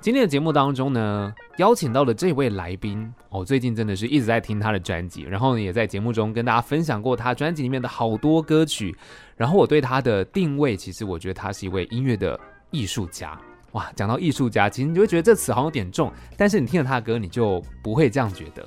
[0.00, 8.96] 今天的节目当中呢，邀请到了这位来宾哦，最近真的是一直在听他的专辑，然后，也在节目中跟大家分享过他专辑里面的好多歌曲。
[9.36, 12.38] 然后我对他的定位，其实我觉得他是一位音乐的
[12.70, 13.36] 艺术家。
[13.72, 18.64] 哇，讲到艺术家，其实你就会觉得这词好像有点重，但是你听了他的歌，你就不会这样觉得。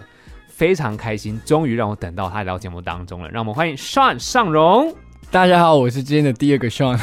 [0.49, 3.29] 非常开心，终于让我等到他来到节目当中了。
[3.29, 4.93] 让我们欢迎 Sean 尚荣。
[5.31, 6.99] 大家好，我是今天的第二个 Sean。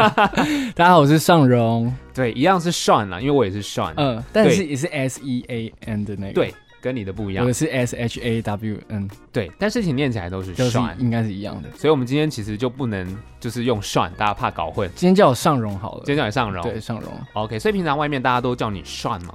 [0.74, 1.94] 大家好，我是尚荣。
[2.14, 3.92] 对，一样是 Sean 啦，因为我也是 Sean。
[3.94, 6.32] 嗯，但是也是 S E A N 的那个。
[6.32, 7.44] 对，跟你的不一样。
[7.46, 9.06] 我是 S H A W N。
[9.30, 11.68] 对，但事情念起来都是 Sean，应该是一样的。
[11.76, 14.90] 所以，我们今天其实就不能就是用 Sean，大家怕搞混。
[14.94, 16.02] 今天叫我尚荣好了。
[16.06, 16.62] 今天叫你尚荣。
[16.62, 17.12] 对，尚荣。
[17.34, 19.34] OK，所以平常外面大家都叫你 Sean 吗？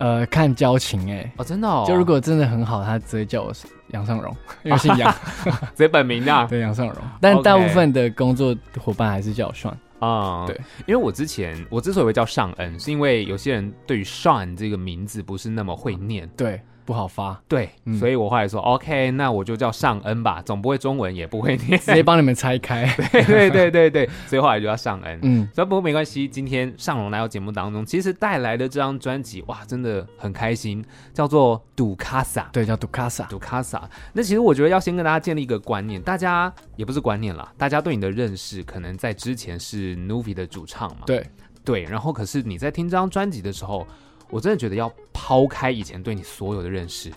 [0.00, 1.32] 呃，看交情哎、欸。
[1.36, 1.84] 哦，真的哦。
[1.86, 3.52] 就如果真的很好，他直接叫我
[3.88, 5.14] 杨尚荣， 因为姓杨，
[5.44, 6.46] 直接本名啊。
[6.50, 6.96] 对，杨尚荣。
[7.20, 10.46] 但大部分的工作伙伴还是叫我 Sean 啊。
[10.46, 16.28] 对，因为我之前我之所以会叫尚恩，是因为有些人对于 Sean 这个名字不是那么会念。
[16.36, 16.60] 对。
[16.90, 22.84] 不好发，对，嗯、所以我后来说，OK，那我就叫尚恩吧，总不会中文也不会念，直接帮你们拆开。
[23.12, 25.16] 对对对对对，所以后来就叫尚恩。
[25.22, 33.88] 嗯，所以不过没关系，今天尚荣来到节目当中，其实带来的这张专辑，哇，真的很开心，叫做杜卡萨，对，叫杜卡萨，杜卡萨。
[34.12, 41.24] 那其实我觉得要先跟大家建立一个观念，大家也不是观念啦，大家对你的认识可能在之前是 Nuvi 的主唱嘛，对。
[41.62, 43.86] 对，然后可是你在听这张专辑的时候，
[44.30, 47.10] 我真的觉得要抛开以前对你所有的认识。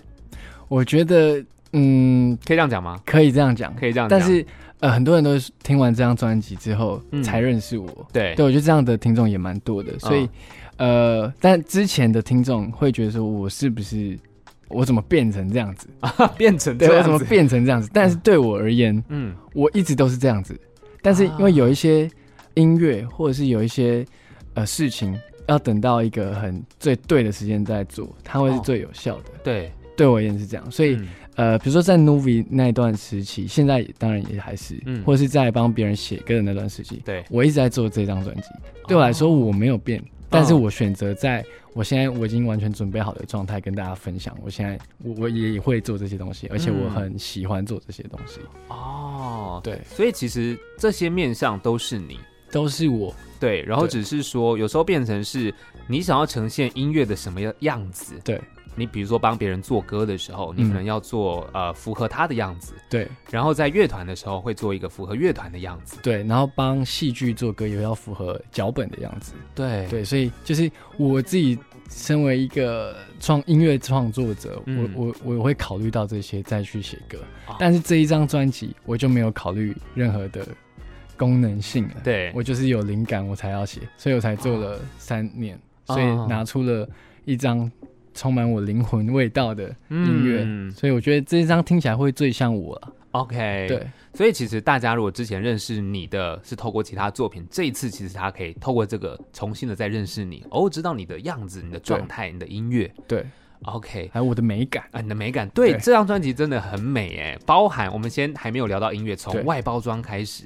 [0.67, 3.00] 我觉得，嗯，可以这样讲吗？
[3.05, 4.20] 可以这样讲，可以这样讲。
[4.20, 4.45] 但是，
[4.80, 7.88] 呃，很多人都是听完这张专辑之后才认识我。
[7.88, 9.97] 嗯、对，对我觉得这样的听众也蛮多的。
[10.00, 10.28] 所以，
[10.78, 14.17] 嗯、呃，但之前的听众会觉得说，我是不是
[14.70, 15.88] 我怎么变成这样子？
[16.02, 16.75] 啊、变成？
[16.77, 17.89] 对，我怎么变成这样子？
[17.94, 20.59] 但是对我而言，嗯，我一直都是这样子。
[21.02, 22.09] 但是因为有一些
[22.55, 24.05] 音乐，或者是有一些
[24.55, 25.16] 呃事情，
[25.47, 29.30] 要等到一个很最对的时间再做，它会是最有效的。
[29.30, 29.72] 哦、对。
[29.95, 38.48] 对我而言是这样，所以、嗯、呃，比如说在 Nuvi 那一段时期，现在当然也还是，嗯，或者是在帮别人写歌的那段时期，对，我一直在做这张专辑。
[38.87, 44.36] 对我来说，我没有变，哦、但是我选择在我现在我已经完全准备好的状态跟大家分享。
[44.43, 48.39] 我现在我我也会做这些东西，而且我很喜欢做这些东西。
[48.70, 52.17] 哦，对，所以其实这些面向都是你，
[52.53, 53.14] 都是我。
[53.37, 55.53] 对，然后只是说有时候变成是
[55.87, 58.14] 你想要呈现音乐的什么样样子。
[58.23, 58.39] 对。
[58.75, 63.08] 你比如说帮别人做歌的时候，你可能要做、嗯、呃符合他的样子，对。
[63.30, 66.23] 然后在乐团的时候会做一个符合乐团的样子，对。
[66.23, 70.03] 然后帮戏剧做歌也要符合脚本的样子，对对。
[70.03, 71.55] 所以就是我自己
[71.87, 77.19] 身为一个创音乐创作者，嗯、我我我会考虑到这些再去写歌。
[77.45, 80.47] 哦、但是这一张专辑我就没有考虑任何的
[81.17, 82.31] 功能性了，对。
[82.35, 85.55] 我就是有灵感我才要写，所以我才做了三年，
[85.87, 86.87] 哦、所以拿出了
[87.25, 87.71] 一张。
[88.15, 92.79] 充满我灵魂味道的音乐，嗯、所以我觉得这一张听起来会最像我。
[93.09, 102.93] OK，对，所以其实大家如果之前认识你的是透过其他作品，这一次其实他可以透过这个重新的再认识你，哦，知道你的样子、你的状态、你的音乐。
[103.07, 103.25] 对
[103.63, 105.49] ，OK，还有我的美感啊，你的美感。
[105.49, 110.43] 对，对这张专辑真的很美哎，包含我们先还没有聊到音乐，从外包装开始，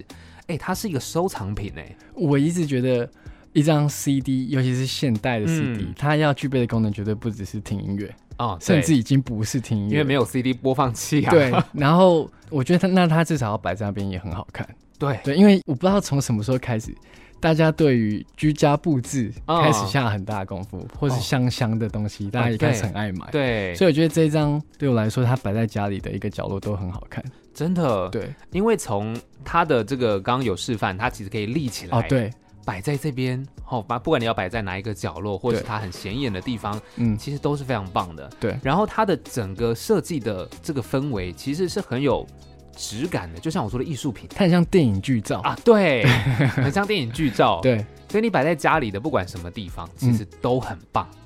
[0.48, 3.10] 哎，它是一个收藏品哎，我一直觉得。
[3.54, 11.32] 一张 CD，尤其是现代的 CD，、嗯、它要具备的功能绝对不只是听音乐哦，甚至已经不是听音乐，因为没有 CD 播放器啊。
[11.32, 14.68] 对， 然后我觉得它，那它至少要摆在那边也很好看。
[15.00, 16.94] 对对，因为我不知道从什么时候开始，
[17.40, 23.28] 大家对于居家布置开始下很大的功夫，哦、或是香香的东西，哦、大家也开始很爱买。
[23.32, 27.24] 对，所以我觉得这一张对我来说，它摆在家里的一个角落都很好看。
[27.58, 31.98] 真的，对，因为从它的这个刚刚有示范，它其实可以立起来。
[31.98, 32.32] 哦，对。
[32.64, 38.30] 摆在这边，好，把不管你要摆在哪一个角落，或者是它很显眼的地方，嗯，其实都是非常棒的。
[38.42, 42.28] 对，然后它的整个设计的这个氛围，其实是很有
[42.76, 45.40] 质感的，就像我说的艺术品，它很像电影剧照。
[45.40, 46.06] 啊，对，
[46.62, 47.78] 很像电影剧照，对，
[48.10, 51.08] 所以你摆在家里的不管什么地方，其实都很棒。
[51.14, 51.18] 嗯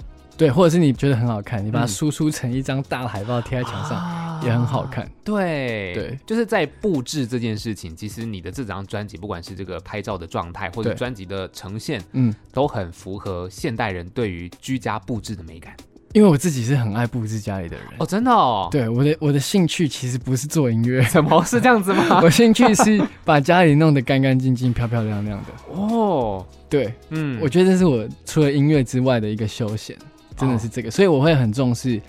[0.41, 5.07] 对，或者是你觉得很好看，你把它输出成一张大的海报贴在墙上，嗯、也很好看。
[5.23, 15.75] 对对，就是在布置这件事情，其实你的这张专辑，不管是这个拍照的状态，或者专辑的呈现，嗯，都很符合现代人对于居家布置的美感。
[16.13, 18.67] 因为我自己是很爱布置家里的人哦，真的哦。
[18.71, 22.19] 对，我的我的兴趣其实不是做音乐，怎么是这样子吗？
[22.25, 25.73] 我兴趣是把家里弄得干干净净、漂漂亮亮的。
[25.73, 29.95] 哦，对，嗯，我觉得这是我除了音乐之外的一个休闲。
[30.41, 32.01] 真的是这个，所以我会很重视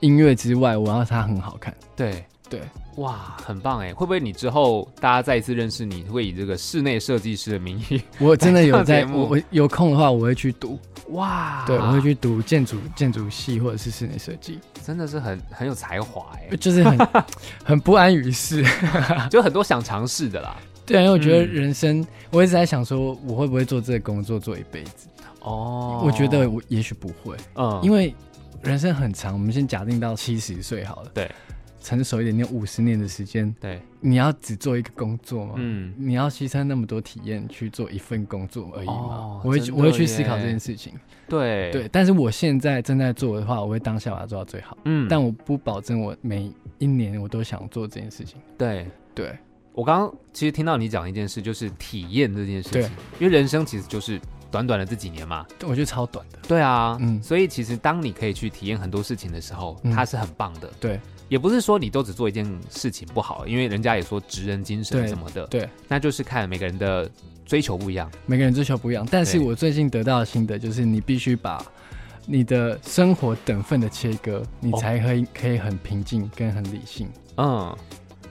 [0.00, 1.74] 音乐之外，我要它很好看。
[1.96, 2.60] 对，对，
[2.96, 3.92] 哇，很棒哎！
[3.92, 8.02] 会不会你之后大家再一次认识你，会以这个室内设计师的名义？
[8.20, 10.78] 我真的有在，我我有空的话我会去读。
[11.10, 16.98] 哇，对，我会去读建筑建筑系或者是室内设计，真的是很很有才华哎，就是很
[17.64, 18.64] 很不安于世，
[19.28, 20.56] 就很多想尝试的啦。
[20.86, 25.08] 对啊，因为我觉得人生，嗯、我一直在想说，我会不会做这个工作做一辈子？
[25.40, 28.14] 哦，我觉得我也许不会，嗯，因为
[28.62, 31.30] 人生很长，我们先假定到七十岁好了，对。
[31.82, 35.54] 成熟一点，你有五十年的时间，对，你要只做一个工作吗？
[35.56, 38.92] 嗯，你要牺牲那么多体验去做一份工作而已吗？
[38.92, 40.92] 哦、我会我会去思考这件事情。
[41.26, 44.76] 对对，但是我现在正在做的话，我会当下把它做到最好。
[44.84, 48.38] 嗯，但我不保证我每一年我都想做这件事情。
[48.58, 49.34] 对对，
[49.72, 52.82] 我刚刚其实听到你讲一件事，就是体验这件事情。
[52.82, 55.46] 对，因为人生其实就是短短的这几年嘛。
[55.62, 56.38] 我觉得超短的。
[56.48, 60.70] 对啊，嗯，所以其实当你可以去体验很多事情的时候，嗯、它是很棒的。
[60.80, 61.00] 对。
[61.28, 67.08] 也不是说你都只做一件事情不好，因为人家也说职人精神什么的，对，对，那就是看每个人的
[67.46, 69.06] 追求不一样，每个人追求不一样。
[69.08, 71.64] 但是我最近得到的心得就是，你必须把
[72.26, 77.08] 你的生活等份的切割，你才可以可以很平静跟很理性。
[77.36, 77.72] 嗯，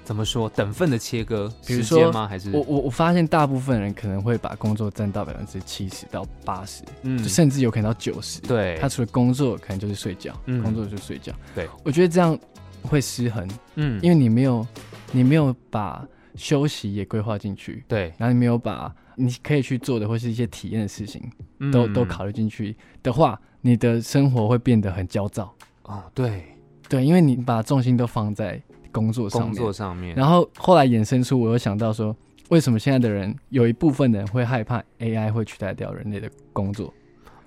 [0.10, 1.48] 怎么说等份的切割？
[1.68, 2.28] 比如说吗？
[2.28, 8.42] 还是我我我发现大部分人可能会把工作占到百分之七十到八十，嗯，甚至有可能到九十。
[8.42, 11.32] 对，他除了工作，可能就是睡觉，嗯，工作就是睡觉。
[11.54, 12.36] 对，我觉得这样。
[12.82, 13.46] 会失衡，
[13.76, 14.66] 嗯，因为你没有，
[15.12, 21.30] 你没有把休息也规划进去，对，然后你没有把你可以去做的或是一些体验的事情，
[21.60, 22.74] 嗯、都都考虑进去
[23.04, 25.54] 的话，你的生活会变得很焦躁。
[25.84, 26.46] 哦，对，
[26.88, 28.60] 对，因为你把重心都放在
[28.92, 32.16] 工作上面，工作上面，然后后来衍生出，我又想到说，
[32.50, 36.94] 为什么现在的人有一部分人会害怕 AI 会取代掉人类的工作？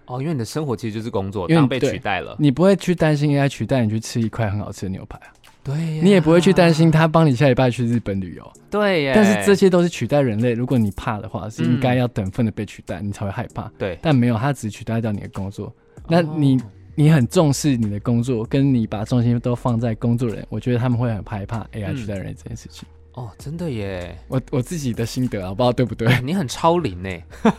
[0.06, 5.32] 哦，因为你的生活其实就是工作，因为被取代了，你不会去担心 AI 取代你去吃一块很好吃的牛排啊。
[5.64, 8.52] 对，你也不会去担心他帮你下礼拜去日本旅游。
[8.68, 10.54] 对呀，但是这些都是取代人类。
[10.54, 13.70] 如果你怕的话，是应该要等份的被取代，嗯、你才会害怕。
[13.78, 15.72] 对，但没有，他只取代掉你的工作。
[16.08, 16.62] 那你、哦、
[16.94, 22.86] 你很重视你的工作，跟你把重心都放在工作人，我觉得他们会很害怕 AI 取代人类这件事情。
[22.88, 24.18] 嗯哦，真的耶！
[24.26, 26.18] 我我自己的心得啊，我不知道对不对？
[26.22, 27.10] 你很超龄呢，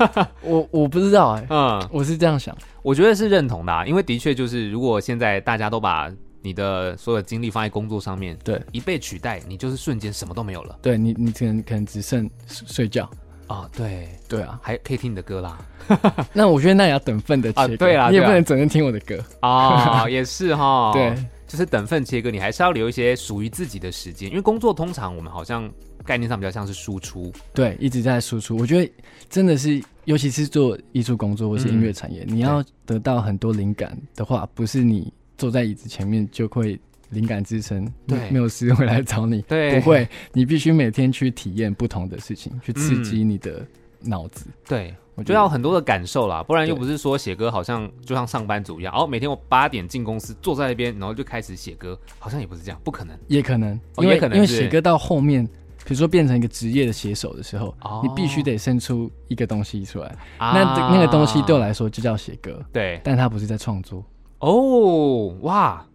[0.42, 10.80] 我我不知道哎，嗯，我是这样想，我觉得是认同的啊，因为的确就是，如果现在大家都把你的所有精力放在工作上面，对，一被取代，你就是瞬间什么都没有了。
[10.82, 13.08] 对你，你可能可能只剩睡觉
[13.54, 14.10] 啊，对。
[14.28, 15.58] 对啊，还可以听你的歌啦。
[16.34, 19.24] 那我觉得那也要等份的切割，对啊，你也不能整天听我的歌。
[19.42, 21.16] 啊， 也是哈，对。
[21.46, 25.72] 就是等份切割，你还是要留一些属于自己的时间，因为工作通常我们好像
[26.04, 28.58] 概念上比较像是输出，对，一直在输出。
[28.58, 28.92] 我觉得
[29.30, 36.80] 真的是，尤其是做艺术工作或是音乐产业，嗯、你要得到很多灵感的话，不是你坐在椅子前面就会
[37.14, 43.66] 灵感支撑，对，没有诗会来找你，对，不会，你必须每天去体验不同的事情，去刺激你的
[44.02, 44.96] 脑子，嗯、对。
[45.16, 55.46] 我就要很多的感受啦，不然又不是说写歌好像就像上班族一样，哦，每天我八点进公司坐在那边，然后就开始写歌，好像也不是这样，不可能，也可能，因为、哦、因为写歌到后面，
[55.86, 60.08] 比如说变成一个职业的写手的时候，哦、你必须得生出一个东西出来，
[60.40, 64.04] 啊、那那个东西对我来说就叫写歌，对，但它不是在创作，
[64.40, 65.86] 哦，哇。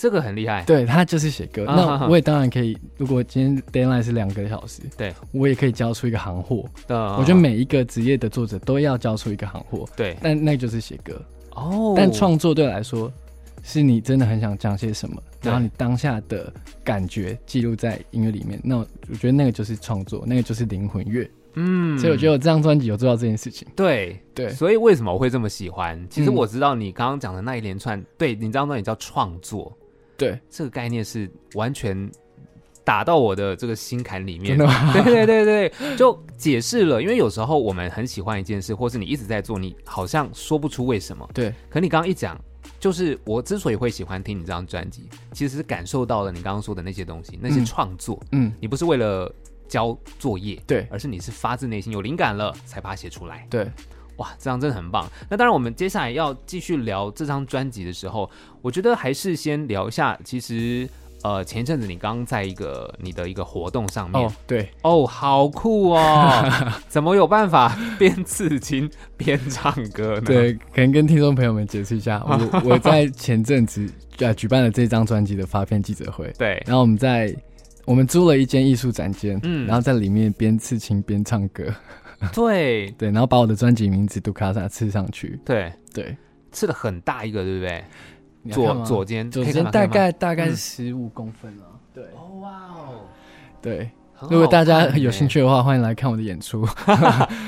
[0.00, 1.64] 这个很厉害，对，他就是写歌。
[1.66, 6.64] 那我也当然可以，如果今天 deadline 是两个小时，对，我也可以交出一个行货。
[6.88, 10.16] 我觉得每一个职业的作者都要交出一个行货，对。
[10.22, 11.94] 但那就是写歌哦。
[11.96, 13.12] 但创作对我来说，
[13.64, 16.52] 是你真的很想讲些什么，然后你当下的
[16.84, 18.60] 感觉记录在音乐里面。
[18.62, 21.28] 那我觉得那个就是创作，那个就是灵魂乐。
[21.54, 23.66] 嗯，所以我觉得我这张专辑有做到这件事情。
[23.74, 26.00] 对对，所以为什么我会这么喜欢？
[26.08, 29.76] 其实我知道你刚刚讲的那一连串，对你这张专辑叫创作。
[30.18, 32.10] 对，这个概念是完全
[32.84, 34.58] 打到我的这个心坎里面。
[34.92, 37.00] 对对对对，就解释了。
[37.00, 41.26] 因为有时候我们很喜欢一件事，或是你一直在做，你好像说不出为什么。
[41.32, 41.54] 对。
[41.70, 42.36] 可你刚刚一讲，
[42.80, 48.20] 就是我之所以会喜欢听你这张专辑，其实是感受到了你刚刚说的那些东西，那些创作。
[48.32, 48.52] 嗯。
[48.60, 49.32] 你不是为了
[49.68, 53.46] 交作业，对，而是你是发自内心有灵感了才把它写出来。
[53.48, 53.70] 对。
[54.18, 55.08] 哇，这张真的很棒。
[55.28, 58.28] 那当然，我们接下来要继续聊这张专辑的时候，
[58.62, 60.18] 我觉得还是先聊一下。
[60.24, 60.88] 其实，
[61.22, 66.44] 呃，前一阵子你刚在一个你的一个活动上面，哦，对，哦，好酷哦！
[66.88, 70.22] 怎么有办法边刺青边唱歌呢？
[70.22, 77.32] 对，可能跟听众朋友们解释一下，我 我在前阵子呃举办了这张专辑的发片记者会，对，然后我们在
[77.84, 81.72] 我们租了一间艺术展间，嗯，然后在里面边刺青边唱歌。
[82.34, 85.38] 对对，然后把我的专辑名字杜卡萨刺上去。
[85.44, 86.16] 对对，
[86.50, 87.84] 刺了很大一个，对不对？
[88.52, 91.64] 左左肩，左肩大概大概十五公分了。
[91.94, 93.00] 对，哦哇哦，
[93.62, 93.90] 对。
[94.30, 96.64] 如果大家有兴趣的话，欢迎来看我的演出，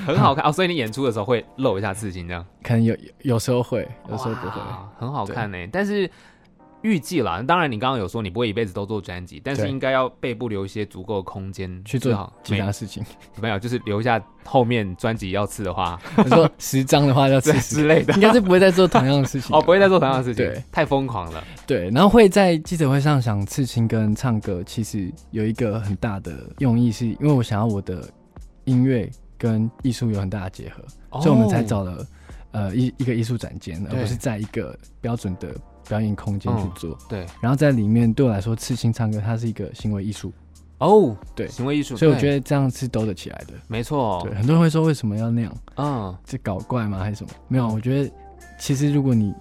[0.07, 0.53] 很好看哦。
[0.53, 2.47] 所以你演出的时候会露一下刺青，这样？
[2.63, 4.61] 可能有有时候会，有时候不会，
[4.99, 5.59] 很好看呢。
[5.73, 6.11] 但是。
[6.83, 13.05] 预计啦，当然你刚刚有说你不会一辈子都做专辑，但是应该要背部留一些足够的空间去做其他事情。
[13.41, 19.55] 没有，就是留下后面专辑要刺的话， 你说十张的话要刺之类的， 应该是不会再做同样的事情。
[19.55, 21.45] 哦，不会再做同样的事情，对，太疯狂了。
[21.67, 28.09] 对，然后会在记者会上想刺青跟唱歌，其实有一个很大的用意，是因为我想要我的
[28.65, 32.07] 音乐跟艺术有很大的结合，哦、所以我们才找了
[32.53, 35.55] 呃一一个艺术展间，而不是在一个标准的。
[35.91, 40.33] 表演空间去做，嗯，对，然后在里面对我来说，刺青唱歌它是一个行为艺术
[40.79, 44.21] 哦，对，行为艺术，所以我觉得这样是兜得起来的，没错。
[44.23, 45.53] 对，很多人会说为什么要那样？
[45.77, 47.01] 嗯，这搞怪吗？
[47.01, 47.31] 还是什么？
[47.49, 48.11] 没有，我觉得
[48.57, 49.35] 其实如果你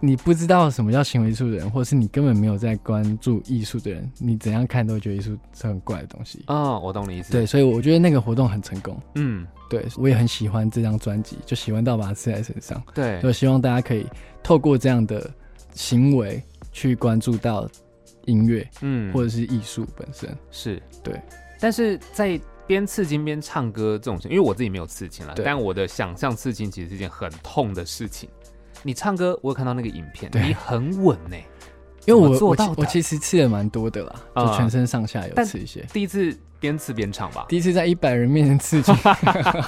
[0.00, 6.42] 你不知道什么叫行为艺术的人，或者是你根本没有在关注艺术的人，你怎样看都会觉得艺术是很怪的东西。
[6.48, 7.30] 嗯，我懂你意思。
[7.32, 9.00] 对，所以我觉得那个活动很成功。
[9.14, 12.82] 嗯，对，我也很喜欢这张专辑，就喜欢到把它刺在身上。
[12.92, 14.04] 对，就希望大家可以
[14.42, 15.30] 透过这样的
[15.74, 16.42] 行为。
[16.76, 17.70] 去关注到
[18.24, 21.14] 音乐，嗯，或者是艺术本身是对，
[21.60, 28.28] 但是在边刺青边唱歌这种因为我自己没有刺青了，但我的想象刺青其实是一件很痛的事情。
[28.82, 31.36] 你唱歌，我有看到那个影片，你很稳呢，
[32.06, 35.86] 因为我我我其实刺了蛮多的啦，就全身上下有刺一些。
[35.92, 38.92] 第一次边刺边唱吧，第一次在一百人面前刺青，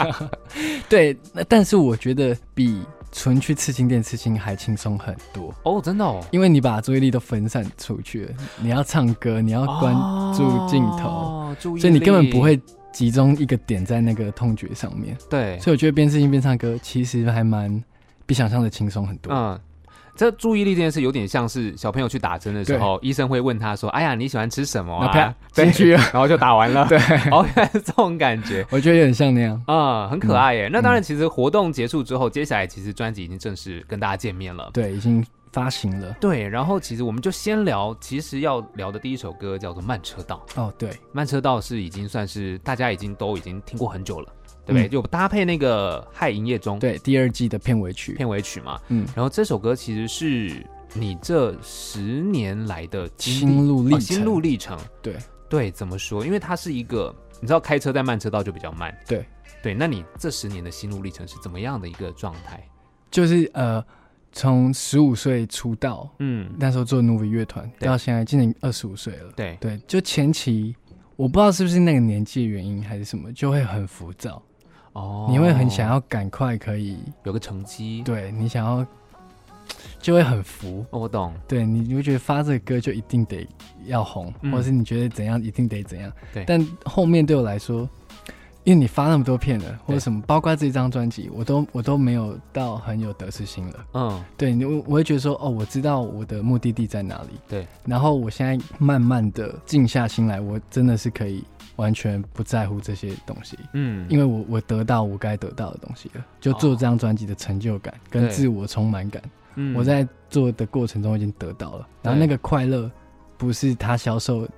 [0.90, 2.82] 对，那但是我觉得比。
[3.18, 9.94] 纯去刺青店刺青还轻松很多哦，真的哦，因为你把注意力都分散出去了，你要唱歌，你要关
[10.34, 12.60] 注镜头，哦、所以你根本不会
[12.92, 15.16] 集中一个点在那个痛觉上面。
[15.30, 17.82] 对，所以我觉得边刺青边唱歌其实还蛮
[18.26, 19.32] 比想象的轻松很多。
[19.32, 19.58] 嗯。
[20.16, 26.86] 这注意力这件事有点像是小朋友去打针的时候，医生会问他说：“哎呀，你喜欢吃什么啊？”进去， 然后就打完了。
[26.88, 26.98] 对，
[27.30, 30.68] 哦，原来是这种感觉，我觉得有点像那样啊，很可爱耶。
[30.72, 34.70] 那当然，其实活动结束之后，接下来其实专辑已经正式跟大家见面了。
[34.72, 36.14] 对，已经发行了。
[36.20, 40.44] 对，然后其实我们就先聊，其实要聊的第一首歌叫做《慢车道》。
[40.60, 44.28] 哦，对，《慢车道》是已经算是大家已经都已经听过很久了。
[44.66, 44.88] 对不对？
[44.88, 48.80] 就搭配那个《嗨营业中》对第二季的片尾曲，片尾曲嘛。
[48.88, 54.00] 嗯，然后这首歌其实是你这十年来的心路历程。
[54.00, 55.16] 心路历程，对
[55.48, 56.26] 对，怎么说？
[56.26, 58.92] 因为它是一个，你知道，开车在慢车道就比较慢。
[59.06, 59.24] 对
[59.62, 62.62] 对，那你这十年的心路历程是怎么样的一个状态？
[63.10, 63.82] 就是呃，
[64.32, 69.32] 从十五岁出道，嗯，那时候做 Novi 乐团，到现在今年二十五岁了。
[69.36, 70.74] 对对，就前期
[71.14, 74.42] 我不知道是不是那个年纪的原因还是什么，就会很浮躁。
[74.96, 78.84] 哦，你会很想要赶快可以有个成绩，对，你想要
[80.00, 80.84] 就会很服。
[80.90, 83.46] 哦，我懂，对，你你会觉得发这个歌就一定得
[83.84, 86.10] 要红，嗯、或者是你觉得怎样一定得怎样。
[86.32, 87.88] 对，但后面对我来说。
[88.66, 93.86] 因为你发那么多片了，或者什么，包括这张专辑，我都我都没有到很有得失心了。
[93.94, 97.38] 嗯，对，你我我会觉得说，哦，我知道我的目的地在哪里。
[97.46, 101.44] 对，然后我现在慢慢的静下心来，我真的是可以
[101.76, 103.58] 完全不在乎这些东西。
[103.72, 109.22] 嗯，因为我我得到我该得到的东西了，就做这张专辑的成就感跟自我充满感，
[109.54, 111.88] 嗯我在做的过程中已经得到了。
[112.02, 112.90] 然后那个快乐，
[113.36, 114.48] 不是他销售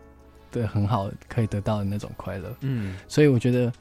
[0.50, 2.54] 的很好可以得到的那种快乐。
[2.60, 3.72] 嗯，所以我觉得。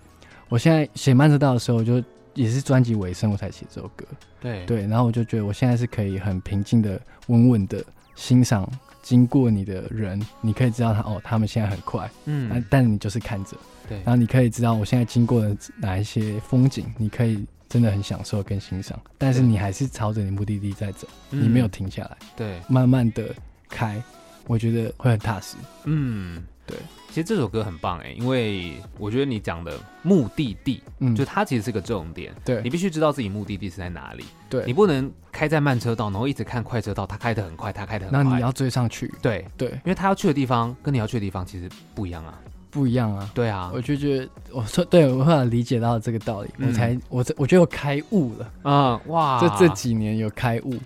[0.50, 2.01] 我现在写慢车道的时候，就
[2.34, 4.06] 也是专辑尾声，我才写这首歌。
[4.39, 7.84] 对对，然后我就觉得我现在是可以很平静的、稳稳的
[8.15, 8.65] 欣赏
[9.01, 13.56] 经过你的人，你可以知道他哦，他们现在很快，嗯，但你就是看着，
[13.88, 23.34] 对，然后你可以知道我现在经过了哪一些风景，你可以真的很享受跟欣赏，但是你还是朝着你目的地在走，嗯、你没有停下来，对，慢慢的
[23.70, 24.01] 开，
[24.46, 26.77] 我觉得会很踏实，嗯，对。
[27.07, 32.31] 其实这首歌很棒哎，因为我觉得你讲的目的地，嗯，就它其实是个重点。
[32.45, 34.24] 对，你必须知道自己目的地是在哪里。
[34.47, 39.12] 对，你不能开在慢车道，然后一直看快车道，它开得很快，它开得很快，那你要追上去。
[39.19, 43.27] 对对，因为他要去的地方跟你要去的地方其实不一样啊，不一样啊。
[43.33, 48.51] 对啊，我就觉得我说对，我后来理解到这个道理，我才我我觉得我开悟了。
[48.63, 50.77] 嗯，哇，这这几年有开悟。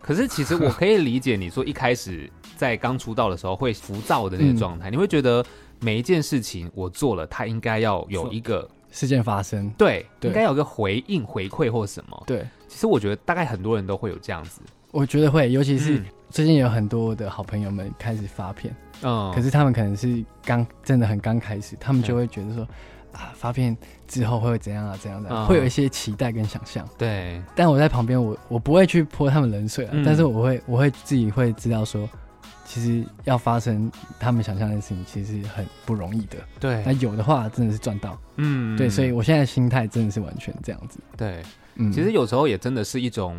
[0.00, 2.28] 可是其实我可以理解你说一开始
[2.60, 5.42] 在刚出道的时候会浮躁的那个状态，你会觉得。
[5.82, 12.22] 每一件事情我做了，它应该要有一个事件发生，对，对应该有个回应、回馈或什么。
[12.26, 14.60] 对，其实我觉得大概很多人都会有这样子。
[14.90, 22.68] 我觉得会，尤其是最近有很多的好朋友们开始发片，嗯，可是他们可能是刚真的很刚开始，他们就会觉得说、嗯、
[23.14, 23.74] 啊，发片
[24.06, 26.86] 之后会怎样啊，怎样的、啊，嗯、会有一些期待跟想象。
[26.98, 32.06] 对，但我在旁边，我我不会去泼他们冷水啊，嗯、但是我会我会自己会知道说。
[32.70, 36.38] 其实要发生他们想象的事情，其实很不容易的。
[36.60, 38.16] 对，那有的话真的是赚到。
[38.36, 41.00] 嗯，对，所以我现在心态真的是完全这样子。
[41.16, 41.42] 对，
[41.74, 43.36] 嗯，其实有时候也真的是一种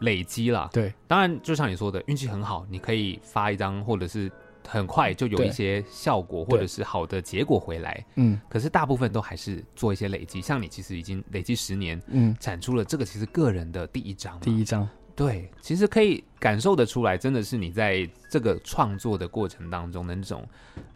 [0.00, 0.68] 累积啦。
[0.72, 4.28] 对，当然就像你说的，运气很好，你可以发一张，或者是
[4.66, 8.04] 很快就有一些效果，或者是好的结果回来。
[8.16, 10.42] 嗯，可是大部分都还是做一些累积。
[10.42, 14.40] 像你其实已经累积十年，嗯，产出了这个其实个人的第一张。
[14.40, 14.88] 第一张。
[15.16, 20.44] 对，其实可以感受得出来，真的是你在这个创作的过程当中的那种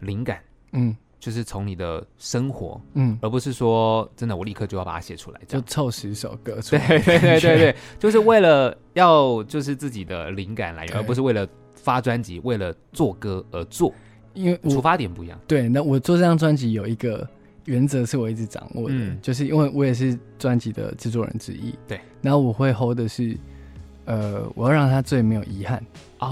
[0.01, 0.41] 灵感，
[0.73, 13.93] 嗯，就是从你的生活，嗯，而不是说真的我立刻就要把它写出来，就凑十首歌出来，对对对对对，就是为了要就是自己的灵感来源，而不是为了发专辑，为了做歌而做，
[14.33, 15.39] 因为出发点不一样。
[15.47, 17.25] 对，那我做这张专辑有一个
[17.63, 23.37] 原则是我一直掌握的，嗯，就是因为我也是专辑的制作人之一，对，然后我会 hold 的是。
[24.09, 25.79] 呃，我要让他最没有遗憾，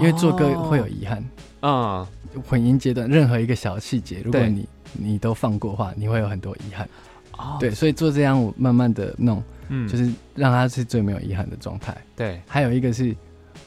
[0.00, 1.24] 为做歌会有遗憾。
[1.62, 2.04] 嗯，
[2.44, 6.88] 混音阶段任何一个小细节，如果你你都放过的话，你会有很多遗憾。
[7.36, 11.96] 哦，对，所以做这样我慢慢的弄，嗯，就是让他是最没有遗憾的状态。
[12.16, 13.14] 对，还有一个是，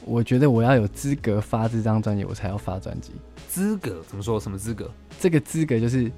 [0.04, 3.12] 我觉得我要有资格发这张专辑，我才要发专辑。
[3.48, 4.38] 资格怎么说？
[4.38, 4.90] 什么资格？
[5.18, 6.12] 这个资格就是。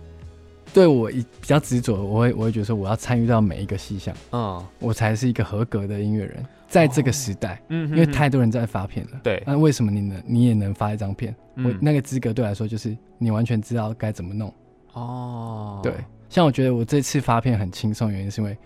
[0.73, 11.35] 对我一比较执着，我会我会觉得说我要参与到每一个细项，嗯，我才是一个合格的音乐人，在这个时代，嗯，因为太多人在发片了，对，那为什么你能你也能发一张片？
[11.57, 14.53] 我那个资格对我来说就是你完全知道该怎么弄，
[14.95, 15.93] 哦，对，
[16.29, 18.57] 像我觉得我这次发片很轻松，原因是因为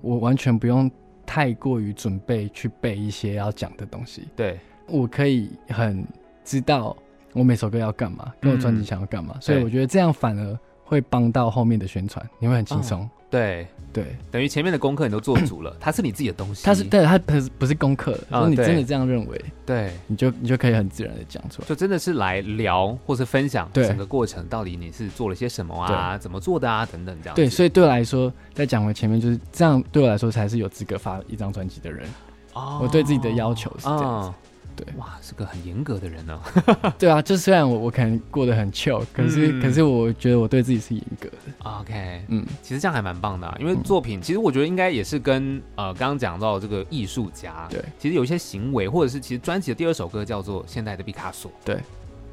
[0.00, 0.90] 我完全不用
[1.26, 6.02] 太过于准备去背一些要讲的东西，对，我可以很
[6.44, 6.96] 知道
[7.34, 10.58] 我每首歌要干嘛，跟我专辑想要干嘛，所以我觉得这样反而。
[10.88, 13.08] 会帮到后面的宣传，你会很轻松。
[13.30, 16.64] 对对，等于前面的功课你都做足了， 它是你自己的东西。
[16.64, 18.18] 它是对，它不是不是功课。
[18.30, 27.36] 如果你真的这样认为，对，你就你就可以很自然的讲出来，就真的是来聊或是分享整个过程，到底你是做了些什么啊，怎么做的啊，等等这样。
[27.36, 32.08] 对，所以对我来说，在讲回前面就是这样，对我来说才是有资格发一张专辑的人。
[32.54, 34.32] 哦，我对自己的要求是这样子。
[34.78, 36.40] 对，哇，是个很严格的人呢。
[36.96, 41.36] 对啊，就虽然我我可能过得很 chill，可是、嗯、可是我觉得我对自己是严格的。
[41.80, 51.50] OK，嗯，其实这样还蛮棒的、啊，因为作品、嗯、其实我觉得应该也是跟呃刚刚讲到这个艺术家，对，其实有一些行为，或者是其实专辑的第二首歌叫做《现代的毕卡索》。
[51.64, 51.80] 对，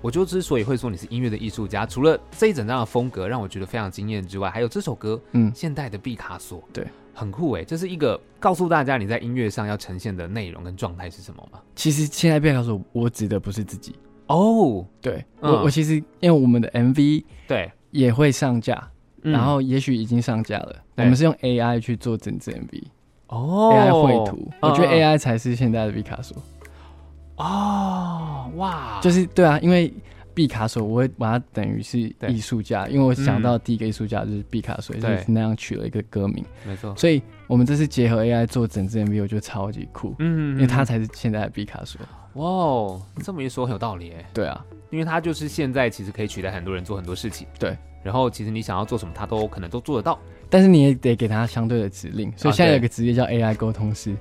[0.01, 6.59] 我就之所以会说你是音乐的艺术家，除了这一整张的风格让我觉得非常惊艳之外，还有这首歌，嗯，《现代的毕卡索》。
[6.71, 6.85] 对。
[7.15, 11.59] 很酷哎，这是一个告诉大家你在音乐上要呈现的内容跟状态是什么吗？
[11.73, 13.95] 其实现在变告诉我，我指的不是自己
[14.27, 14.85] 哦。
[15.01, 18.91] 对，嗯、我我其实因为我们的 MV 对也会上架，
[19.23, 20.75] 嗯、然后也许已经上架了。
[20.95, 22.83] 对我们是用 AI 去做整支 MV
[23.27, 26.37] 哦，AI 绘图，嗯、我觉得 AI 才是现在的毕卡索
[27.37, 28.51] 哦。
[28.57, 29.93] 哇，就是对啊，因为。
[30.35, 36.43] 毕卡索，我会把它等于是艺术家，因为我想到第一个艺术家就是毕卡索，所以、嗯、那样取了一个歌名。
[36.67, 40.13] 没错，所以我们这次结合 AI 做整支 MV，我觉得超级酷。
[40.19, 42.01] 嗯，因为他才是现在的毕卡索。
[42.33, 44.29] 哇哦，这么一说很有道理哎。
[44.33, 47.47] 对啊，因为他就是现在其实可以取代很多人做很多事情。
[47.57, 50.19] 对，然后其实你想要做什么，他都可能都做得到，
[50.49, 52.29] 但是你也得给他相对的指令。
[52.35, 54.13] 所以现在有个职业叫 AI 沟通师。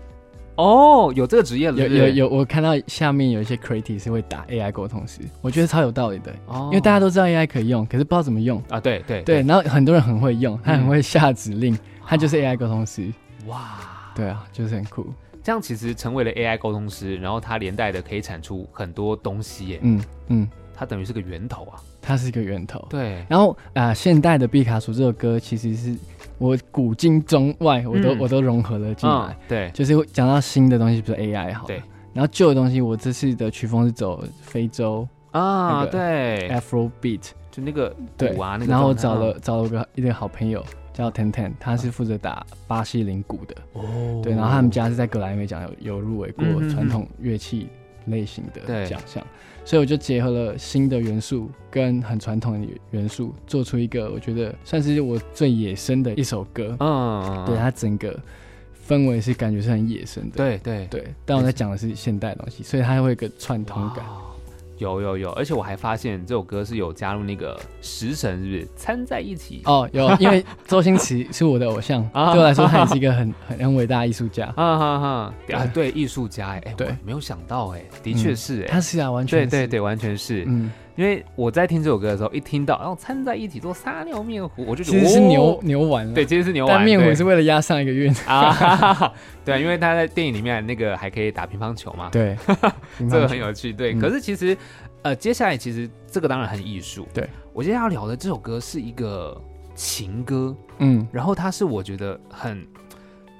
[0.57, 8.79] 哦，有这个职业了，有有有，我看到下面有一些 creative 是会打 AI 沟通师，我觉得超有道理的，哦因为大家都知道 AI 可以用，可是不知道怎么用啊。
[8.79, 13.13] 对对对，然后很多人很会用，他很会下指令，他就是 AI 沟通师。
[13.47, 13.81] 哇，
[14.15, 15.07] 对啊，就是很酷。
[15.43, 19.81] 这样其实成为了 AI 沟通师，然后他连带的可以产出很多东西耶。
[19.83, 22.87] 嗯嗯，它等于是个源头啊，它是一个源头。
[22.89, 25.97] 对，然后啊，现代的毕卡索这首歌其实是。
[26.39, 29.17] 我古今中外，我都、嗯、我都融合了进来。
[29.17, 31.67] 嗯、对，就是讲到新的东西，比如说 AI 好。
[31.67, 31.83] 对。
[32.13, 38.71] 然后旧的东西，我这次的曲风是走非洲啊，对，Afro Beat，就那个鼓啊，那个。
[38.71, 43.57] 然后我找了找了个一个好朋友叫 Ten Ten，他是负责打巴西铃鼓的。
[43.73, 44.21] 哦。
[44.23, 47.69] 对，然后他们家是在格莱美奖有有入围过传统乐器
[48.07, 49.25] 类型的奖项。
[49.65, 56.77] 所以我就结合了新的元素跟很传统的元素，做出一个我觉得算是我最野生的一首歌。
[56.81, 58.15] 嗯，对，它整个
[58.87, 60.37] 氛围是感觉是很野生的。
[60.37, 64.05] 对对对，但我在讲的是现代的东西，所以它会有一个串通感。
[64.79, 68.69] 有有有，而且我还发现这首歌是有加入那个食神，是不是？
[68.77, 69.63] 掺在一起？
[69.65, 74.47] 哦，有， 因为周星驰是我的偶像， 对我来说他也是一个很很很伟大艺术家。
[74.53, 74.99] 哈 哈。
[75.01, 80.71] 哈，啊，对，艺术家，哎，对，没有想到，哎，的确是，哎，他是啊，完全，对对对，完全是，嗯。
[80.97, 88.15] 因为我在听这首歌的时候，一听到然后掺在一起做撒尿面糊，我就觉得其实是牛牛丸，对，其实是牛丸，但面糊是为了压上一个韵。
[88.27, 89.13] 啊。
[89.45, 92.37] 对，因为他在电影里面那个还可以打乒乓球嘛，对，
[93.11, 93.73] 这个很有趣。
[93.73, 94.57] 对，可是其实
[95.03, 97.07] 呃，接下来其实这个当然很艺术。
[97.13, 99.39] 对，我接下来要聊的这首歌是一个
[99.75, 102.67] 情歌，嗯，然后它是我觉得很，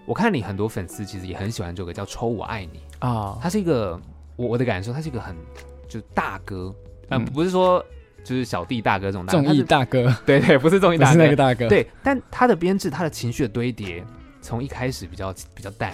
[0.05, 3.99] 我看你很多粉丝其实也很喜欢这首歌，叫《抽我爱你》啊、哦，它是一个
[4.37, 5.35] 我我的感受，它是一个很
[5.89, 6.75] 就是大歌，
[7.09, 7.85] 嗯、呃，不是说
[8.23, 14.05] 就是小弟大哥这种大歌，综艺大哥， 对对，不是综艺大哥，是那个大哥，对，但他的编制，他的情绪的堆叠，
[14.41, 15.93] 从一开始比较比较淡，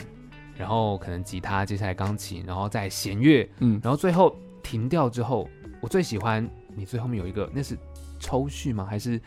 [0.57, 5.49] 然后可能吉他，接下来钢琴，然后再弦乐，嗯，然后最后停掉之后。
[5.83, 6.47] 我最喜欢
[6.77, 7.75] 你最后面有一个，那是
[8.19, 8.87] 抽蓄吗？
[8.87, 9.19] 还是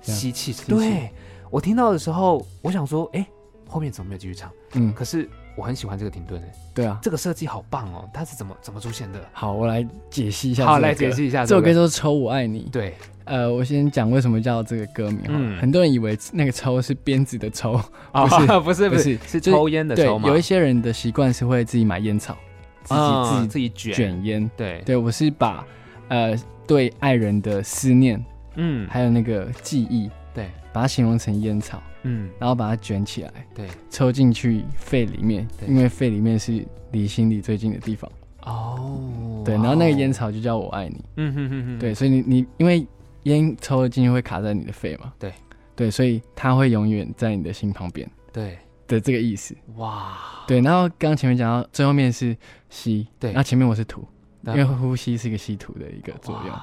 [0.00, 0.54] 吸气？
[0.66, 1.10] 对，
[1.50, 3.26] 我听到的时候，我想说，哎、欸，
[3.68, 4.50] 后面怎么没有继续唱？
[4.72, 9.18] 嗯，可是我很喜欢这个停顿，哎，对啊，这个设计好棒哦，它是怎么怎么出现的？
[9.32, 10.64] 好，我来解析一下。
[10.64, 11.44] 好，来解析一下。
[11.44, 12.66] 这首歌叫《抽我爱你》。
[12.70, 12.94] 对，
[13.24, 15.20] 呃，我先讲为什么叫这个歌名。
[15.26, 17.72] 嗯，很多人以为那个抽是鞭子的抽，
[18.12, 20.28] 不是，不是，不是，是抽烟的抽吗？
[20.28, 22.36] 有一些人的习惯是会自己买烟草，
[22.84, 24.50] 自己自己自己卷卷烟。
[24.56, 25.66] 对，对我是把。
[26.06, 26.34] 呃，
[26.66, 38.10] 对爱人的思念，嗯，还有那个记忆，对，把它形容成烟草，嗯，然后把它卷起来，对，抽进去肺里面，因为肺里面是离心里最近的地方，
[38.44, 42.86] 哦，对，然后那个烟草就叫我爱你，嗯哼哼哼，对，所以你你因为
[43.24, 45.32] 烟抽了进去会卡在你的肺嘛，对，
[45.74, 48.56] 对，所以它会永远在你的心旁边，对。
[48.86, 52.34] 的这个意思，哇，对，然后刚前面讲到最后面是
[52.70, 54.02] 吸，对，然后前面我是吐。
[54.46, 56.56] 因为呼吸是一个吸吐的一个作用。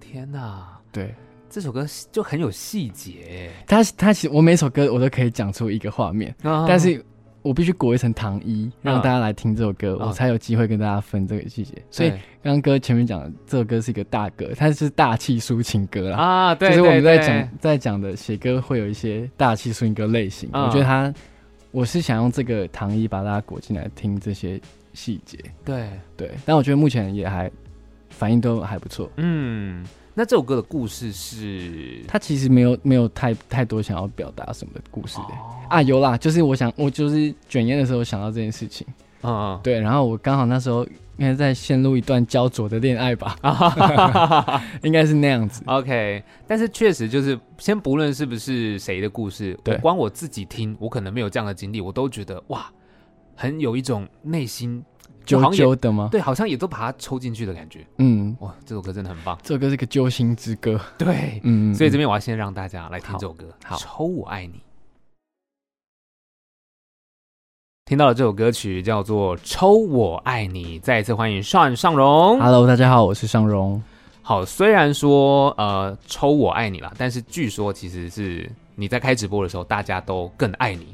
[0.00, 0.66] 天哪！
[0.90, 1.14] 对，
[1.48, 3.50] 这首歌就很有细节。
[3.66, 7.04] 它它其实我每首歌我都可以讲出一个画面，哦，但是
[7.42, 11.74] 我必须裹一层糖衣，让大家来听这首歌，哦，我才有机会跟大家分这个细节。
[11.90, 12.10] 所以
[12.42, 16.18] 刚刚哥前面讲的这首歌是一个大歌，它是大气抒情歌啦。
[16.18, 20.48] 啊，对，就是我们在讲在讲的写歌会有一些大气抒情歌类型。
[20.52, 21.12] 哦，我觉得他，
[21.70, 24.60] 我是想用这个糖衣把大家裹进来听这些。
[24.96, 27.52] 细节，对对，但我觉得目前也还
[28.08, 29.10] 反应都还不错。
[29.18, 29.84] 嗯，
[30.18, 38.86] 那这首歌的故事是，他其实没有没有太太多想要表达什么的故事的、哦、啊，有啦，就是我想我就是卷烟的时候想到这件事情，
[39.20, 40.82] 嗯嗯，对，然后我刚好那时候
[41.18, 43.36] 应该在陷入一段焦灼的恋爱吧，
[44.82, 45.62] 应该是那样子。
[45.66, 52.66] OK，但是确实就是先不论是不是谁的故事，对，光我自己听，我可能没有这样的经历，我都觉得哇。
[53.38, 54.82] 很有一种内心
[55.26, 56.08] 揪揪的吗？
[56.10, 57.84] 对，好像也都把它抽进去的感觉。
[57.98, 59.36] 嗯，哇，这首歌真的很棒。
[59.42, 60.80] 这首歌是个揪心之歌。
[60.96, 63.46] 对，嗯，所以这边我要先让大家来听这首歌。
[63.64, 64.60] 好，抽我爱你。
[67.84, 72.40] 听到了这首歌曲叫做《抽我爱你》，再一次欢迎尚尚荣。
[72.40, 73.80] Hello，大家好，我是尚荣。
[74.22, 80.86] 好，虽然说呃抽我爱你啦，但是据说其实是你在开直播的时候，大家都更爱你。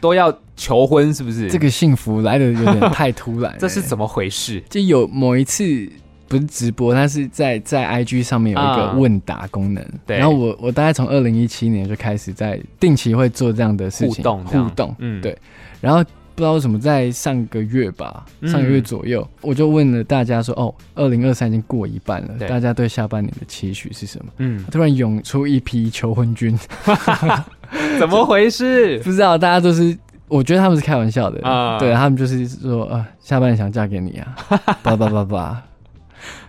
[0.00, 1.50] 都要求婚是不是？
[1.50, 4.62] 这个幸福来的有点太突然， 这是怎么回事？
[4.70, 5.64] 就有某一次
[6.28, 10.16] 不是直播，它是在在 IG 上面有一个问答功能，嗯、对。
[10.16, 15.36] 然后我我大概从二零一七年就开始在定期会做这样的事情，互动互动，嗯，对。
[15.80, 16.02] 然后
[16.34, 26.58] 不知道为什么在上个月吧，上个月左右，嗯、我就问了大家说：“哦，二零二三已经过一半了，大家对下半年的期许是什么？”嗯，突然涌出一批求婚军。
[27.98, 28.98] 怎么回事？
[28.98, 29.96] 不知道，大家都是，
[30.28, 31.78] 我觉得他们是开玩笑的啊。
[31.78, 34.36] 对，他们就是说啊，下半年想嫁给你啊，
[34.82, 35.62] 叭叭叭叭，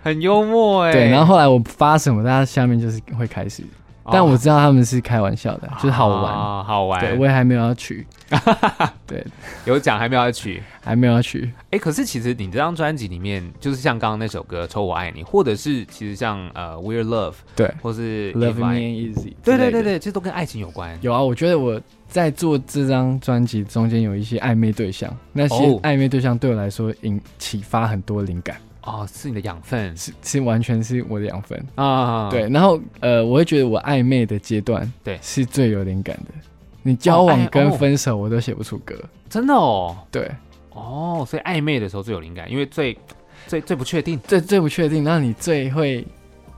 [0.01, 0.91] 很幽默哎。
[0.91, 3.63] 对，然后后来我发什么，大家下面就是会开始。
[4.11, 6.99] 但我知道他们是开玩笑的，就是好玩，好玩。
[7.01, 8.05] 对，我也还没有要娶。
[9.05, 9.25] 对，
[9.65, 11.51] 有奖还没有要娶，还没有要娶。
[11.71, 20.97] 哎，可是其实你这张专辑里面，就是像刚刚那首歌《抽我爱你》，或者是其实像呃《We're Love》，对，或是 Love Me Easy，对对对对，这都跟爱情有关。
[21.01, 28.57] 有啊，我觉得我在做这张专辑中间有一些暧昧对象，那些暧昧对象对我来说引启发很多灵感。
[28.85, 31.65] 哦，是你的养分，是是完全是我的养分。
[31.75, 32.29] 啊！
[32.29, 36.31] 对，然后呃，我会觉得我暧昧的阶段，对，是最有灵感的。
[36.83, 38.95] 你交往跟分手，我都写不出歌，
[39.27, 39.97] 真的哦。
[40.11, 40.29] 对，
[40.69, 42.95] 哦，所以暧昧的时候最有灵感，因为最
[43.47, 46.05] 最最不确定，最最不确定，然后你最会，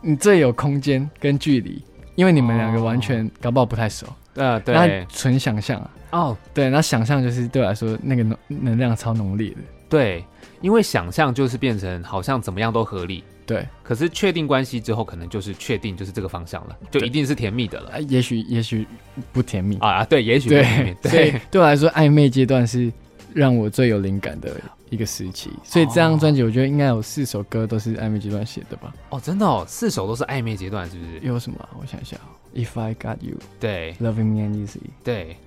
[0.01, 1.81] 你最有空间跟距离，
[2.15, 9.57] 因为你们两个完全搞不好不太熟，呃，对，那纯想象啊，哦，对，然后想象就是对我来说那个能能量超浓烈的，
[9.89, 10.26] 对。
[10.60, 13.63] 因为想象就是变成好像怎么样都合理，对。
[13.84, 18.02] 可是确定关系之后，可能就是确定就是这个方向了，就一定是甜蜜的了。
[18.02, 18.88] 也许也许
[19.32, 20.50] 不甜蜜啊，对，也许。
[20.50, 22.91] 对，对，对我来说，暧昧阶段是
[23.36, 25.52] 让我最有灵感的一个时期。
[25.63, 28.91] 所以这张专辑，我觉得应该有四首歌都是暧昧阶段写的吧？
[29.12, 31.19] 哦，真的哦，四首都是暧昧阶段，是不是？
[31.21, 31.69] 有什么？
[31.80, 32.17] 我想一下
[32.56, 35.38] ，If I Got You，对，Loving Me Easy，对。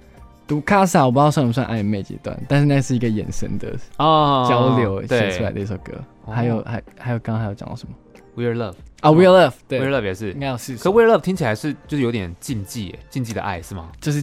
[0.51, 5.93] 读卡萨，我不知道算不算暧昧阶段，但是那是一个眼神的哦交流写出来的一首歌。
[6.27, 7.95] 还有还还有刚刚还有讲到什么
[8.37, 10.77] ？Weird Love 啊，Weird Love，对，Weird Love 也是，应该有试。
[10.77, 13.91] 可 Weird Love 听起来是就是有点禁忌，禁忌的爱是吗？
[14.01, 14.21] 就是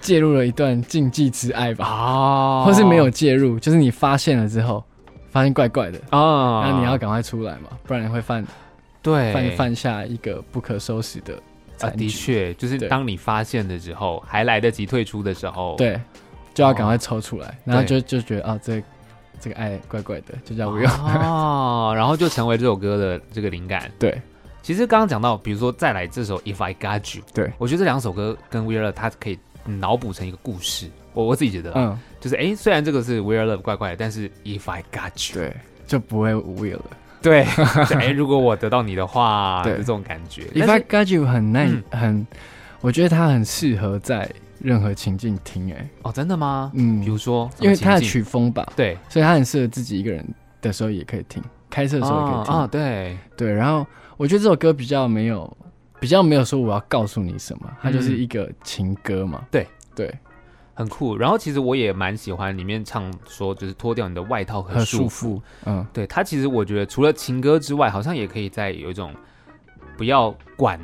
[0.00, 1.84] 介入了一段禁忌之爱吧？
[1.86, 4.82] 啊，或是没有介入，就是你发现了之后，
[5.28, 8.42] 发现怪怪的啊，那你要赶快出来嘛，不然你会犯
[9.02, 11.34] 对犯犯下一个不可收拾的。
[11.80, 16.00] 啊，的确，就是当你发现的时候，还来得及退出的时候，对，
[16.54, 18.82] 就要赶快抽出来，然后就就觉得啊，这
[19.40, 23.90] 这个爱怪怪的，就叫 Love 哦，然后就成为这首歌的这个灵感。
[23.98, 24.20] 对，
[24.62, 27.50] 其实刚刚讲到，比如说再来这首 If I Got You，对。
[27.58, 30.88] 我觉得这两首歌跟 Weird Love 它可以脑补成一个故事。
[31.14, 35.56] 我我自己觉得，嗯，就是哎，虽然这个是 We Are Love 怪怪的，但是 If I Got You，对，
[35.86, 36.84] 就不会 Weird 了。
[37.22, 37.42] 对，
[37.98, 40.42] 哎，如果我得到你的话，对，这种感觉。
[40.54, 42.26] If I Got You 很耐，很，
[42.80, 45.72] 我觉得它很适合在任何情境听。
[45.72, 46.70] 哎，哦，真的吗？
[46.74, 50.26] 嗯，比如说，因为它的曲风吧，对，所以它很适合自己一个人
[50.60, 52.54] 的时候也可以听，开车的时候也可以听。
[52.54, 53.52] 啊，对，对。
[53.52, 55.56] 然后我觉得这首歌比较没有，
[56.00, 59.42] 比较没有说我要告诉你什么，它就是一个情歌嘛。
[59.50, 60.12] 对，对。
[60.74, 65.40] 很酷，然后其实我也蛮喜欢里面唱说，就是脱掉你的外套和束缚。
[65.64, 69.14] 嗯，对，他其实我觉得除了情歌之外，好像也可以在有一种
[69.98, 70.80] 不要管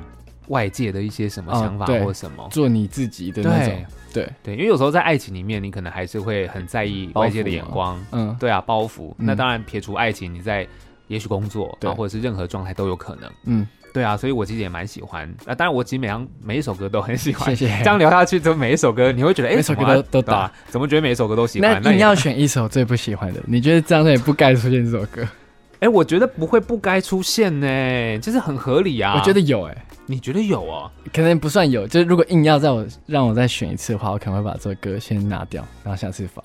[0.49, 3.85] 外界的一些什么想法或什么，做你自己的那种。
[4.13, 8.03] 对对，因为有时候在爱情里面，你可能还是会很在意外界的眼光。
[8.13, 9.15] 嗯，对啊，包袱。
[9.17, 10.67] 那当然撇除爱情，你在
[11.09, 13.31] 也许工作啊，或者是任何状态都有可能。
[13.45, 13.67] 嗯。
[13.93, 15.33] 对啊，所以我其实也蛮喜欢。
[15.47, 17.55] 那当然，我其实每样每一首歌都很喜欢。
[17.55, 17.79] 谢谢。
[17.79, 21.81] 这样聊下去，就每一首歌你会觉得，哎，每首歌都都打，怎么觉得每一首歌都喜欢？
[21.83, 25.27] 那你要选一首最不喜欢的，你觉得这样也不该出现这首歌？
[25.81, 29.15] 哎，我觉得不会不该出现呢，就是很合理啊。
[29.17, 30.91] 我觉得有哎，你觉得有哦？
[31.13, 36.43] 可能不算有，就是如果硬要在我让我再选一次的话，我可能会把这首歌先拿掉，然后下次发。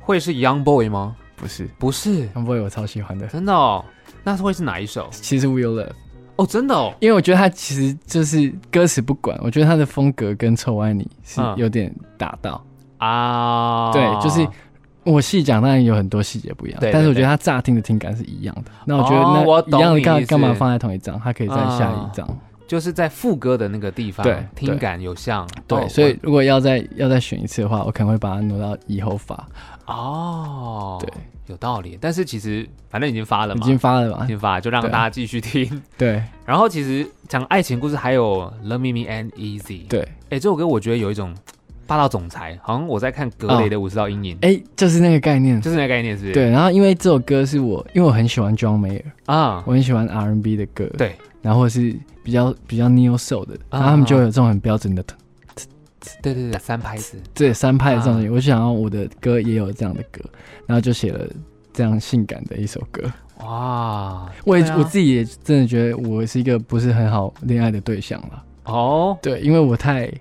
[0.00, 1.14] 会是 Young Boy 吗？
[1.36, 3.84] 不是，不是 Young Boy，我超喜欢的，真的哦。
[4.24, 5.08] 那会是哪一首？
[5.12, 5.90] 其实 Weird Love。
[6.38, 12.64] 哦，真的哦，因为我觉得他其实就是歌词不管，我觉得他的风格跟《臭爱你》是有点打到
[12.98, 13.92] 啊。
[13.92, 14.46] 对，就是
[15.02, 18.70] 我细讲，当然有很多细节不一样，但是我觉得他乍听的听感是一样的。
[18.84, 21.18] 那我觉得那一样的干干嘛放在同一张？
[21.18, 22.24] 他可以在下一张，
[22.68, 25.48] 就是在副歌的那个地方，对，听感有像。
[25.66, 29.34] 对，所以如果要再要再选一次的话，我可能会把它挪到以后发。
[29.86, 31.10] 哦，对。
[31.48, 35.82] 有道理，但是其实反正已经发了嘛，已经发了嘛，已经发了，就让大家继续听。
[35.96, 39.86] 对，然后其实讲爱情故事还有《Love Me Me and Easy》。
[39.88, 41.34] 对，哎，这首歌我觉得有一种
[41.86, 44.36] 霸道总裁，好像我在看格雷的五十道阴影。
[44.42, 46.34] 哎，就是那个概念，就是那个概念，是不是？
[46.34, 46.50] 对。
[46.50, 50.84] 然后因为这首歌是我，因为我很喜欢 John Mayer 啊，我很喜欢 R&B 的歌。
[50.98, 51.16] 对。
[51.42, 55.04] 然后是比较比较 Neo Soul 的，然后他们就有这种很标准的。
[56.22, 57.18] 对对对，三拍子。
[57.34, 60.20] 对，三拍的这种，我想要我的歌也有这样的歌，
[60.66, 61.26] 然后就写了。
[61.70, 63.08] 这样性感的一首歌
[63.44, 64.28] 哇！
[64.44, 69.16] 我也、啊、我自己也真的觉得我是一个不是很好恋爱的对象了哦。
[69.22, 70.12] 对，因为我太，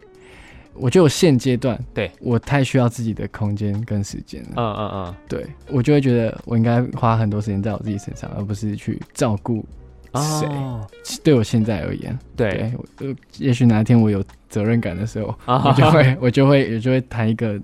[0.75, 4.49] 我觉得我现阶段对我太需要自己的空间跟时间了。
[4.55, 9.65] 嗯嗯嗯，对我就会觉得我应该花很多时间在我自己身上，而不是去照顾
[10.13, 10.47] 谁。
[10.47, 10.87] 哦、
[11.23, 17.59] 对我现在而言，对，对也许哪一天我有责任感的时候，哦、 我就会我就会也就会谈一个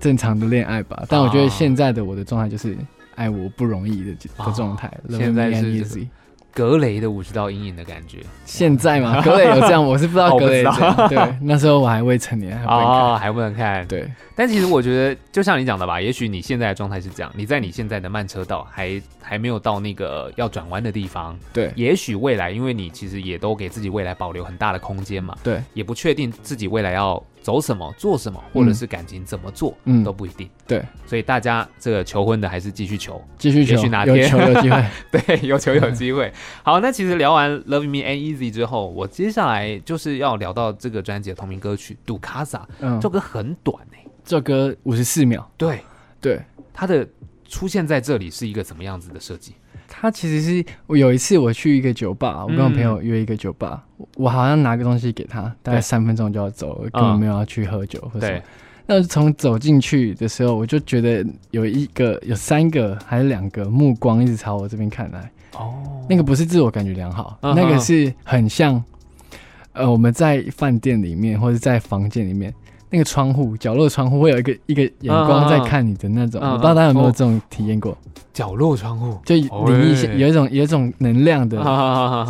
[0.00, 1.04] 正常的恋爱吧。
[1.08, 2.76] 但我觉得现在的我的状态就是。
[3.16, 4.12] 爱我不容易的
[4.44, 6.06] 的状态，现在是
[6.56, 8.20] 格雷的五十道阴影的感觉。
[8.46, 11.08] 现在吗， 格雷有这样，我是不知道 格雷这样。
[11.10, 13.86] 对， 那时候我还未成年，哦，还不能看。
[13.86, 21.38] 对，但其实我觉得，就像你讲的吧，也许你现在的状态是这样，你在你现在的慢车道还还没有到那个要转弯的地方。
[21.52, 25.36] 对，也许未来，因为你其实也都给自己未来保留很大的空间嘛。
[25.42, 27.22] 对，也不确定自己未来要。
[27.46, 30.50] 走什么，做什么，或者是感情怎么做，嗯，都不一定。
[30.66, 34.84] 对，所以大家这个求婚的还是继续求，继续求，也许哪天有求有机会。
[35.12, 36.32] 对，有求有机会。
[36.64, 42.46] 好，那其实聊完《Love Me and Easy》之后，我接下来就是要聊到这个专辑的同名歌曲《Ducasa》。
[42.80, 45.48] 嗯，这首歌很短诶，这首歌五十四秒。
[45.56, 45.78] 对，
[46.20, 46.42] 对，
[46.74, 47.08] 它的
[47.46, 49.54] 出现在这里是一个怎么样子的设计？
[49.88, 58.40] 他其实是我有一次我去一个酒吧，我跟我朋友约一个酒吧，嗯、我好像拿个东西给他，大概三分钟就要走，对根本没有要去喝酒或者什么。
[58.86, 65.30] 那从走进去的时候，我就觉得有一个、有三个还是两个目光一直朝我这边看来。
[65.54, 65.74] 哦，
[66.08, 68.82] 那个不是自我感觉良好，嗯、那个是很像，
[69.72, 72.52] 呃，我们在饭店里面或者在房间里面。
[72.96, 77.94] 那个窗户角落窗户会有一个一个眼光在看你的那种，我不知道大家有没有这种体验过？
[78.32, 79.18] 角落窗户。
[79.22, 81.62] 就你一些，有一种有一种能量的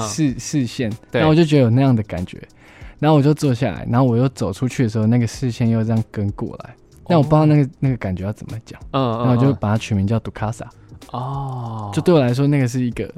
[0.00, 2.42] 视视线，然后我就觉得有那样的感觉，
[2.98, 6.74] 然后我就坐下来，然后我又走出去的时候，那个视线又这样跟过来，
[7.06, 10.68] 但我不知道那个那个感觉要怎么讲，嗯，然后我就把它取名叫杜卡萨，
[11.12, 13.08] 哦，就对我来说那个是一个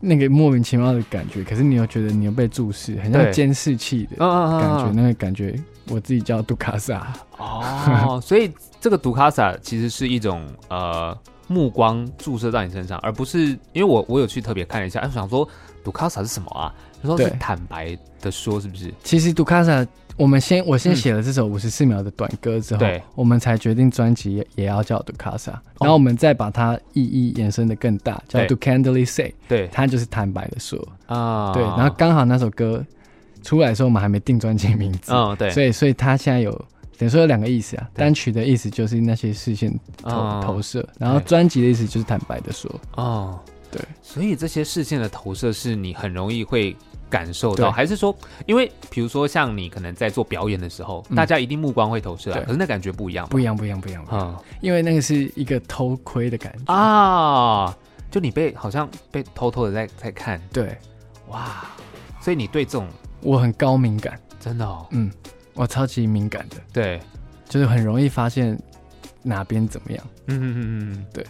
[0.00, 5.58] 那个莫名其妙的感觉，可是你又觉得你又被注视，很像监视器的感觉，那个感觉
[5.90, 7.12] 我自己叫杜卡萨。
[7.36, 13.40] 哦，所以这个杜卡萨其实是一种呃目光注射到你身上，而不是
[13.72, 15.48] 因为我我有去特别看了一下，哎我想说
[15.82, 16.74] 杜卡萨是什么啊？
[17.02, 18.92] 他说是坦白的说，是不是？
[19.02, 19.86] 其实杜卡萨。
[20.16, 32.84] 我们先，我先写了这首五十四秒的短歌之后，对，我们才决定专辑也要叫 Ducasa，然后我们再把它意义延伸的更大，叫 Do Candidly Say，对，它就是坦白的说啊，对，然后刚好那首歌
[33.48, 36.52] 出来的时候，我们还没定专辑名字，嗯，对，所以，所以他现在有
[36.98, 46.76] 等于说有两个意思啊，单曲的意思就是那些视线投投射，然后专辑的意思就是坦白的说，哦，对，所以这些视线的投射是你很容易会。
[47.10, 56.70] 感受到，还是说，因为比如说像你可能在做表演的时候，嗯、大家一定目光会投射啊，可是那感觉不一样，不一样，不一样，不一样，嗯，因为那个是一个偷窥的感觉。
[56.70, 57.74] 啊，
[58.10, 60.76] 就你被好像被偷偷的在在看，对，
[61.28, 61.64] 哇，
[62.20, 62.86] 所以你对这种
[63.22, 65.10] 我很高敏感，真的哦，嗯，
[65.54, 67.00] 我超级敏感的，对，
[67.48, 68.58] 就是很容易发现
[69.22, 71.24] 哪边怎么样，嗯嗯嗯嗯，对。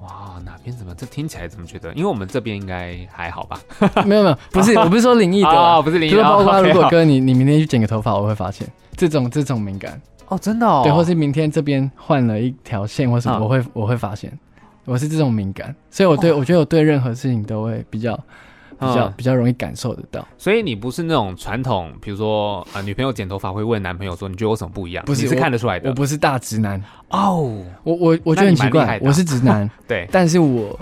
[0.00, 0.94] 哇，哪边怎么？
[0.94, 1.92] 这听起来怎么觉得？
[1.94, 3.60] 因为我们这边应该还好吧？
[4.06, 6.22] 没有没有，不是，我不是说灵异的哦，不是灵异的。
[6.22, 10.82] 包括如果哥你你明天去剪个头发，我会发现这种这种敏感哦，真的哦。
[10.84, 14.32] 对，或是明天这边换了一条线或什么，我会我会发现，
[14.84, 18.18] 我是这种敏感，所以我对我觉得我对任何事情都会比较。
[18.78, 25.04] 比较比较容易感受得到，所以你不是那种传统，比如说啊，女朋友剪头发会问男朋友说，你觉得我什么不一样？
[25.04, 25.88] 不是，你是看得出来的。
[25.90, 26.82] 我不是大直男。
[27.10, 30.78] 哦，我我我觉得很奇怪，我是直男， 对，但是我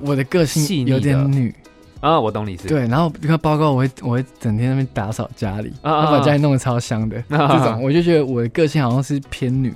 [0.00, 1.54] 我的个性有点女。
[2.00, 2.66] 啊，我懂你意思。
[2.68, 9.74] 对，然后你看报告，我会我会整天在那边打扫家里，然后把家里弄得超香的， 这种我就觉得我的个性好像是偏女，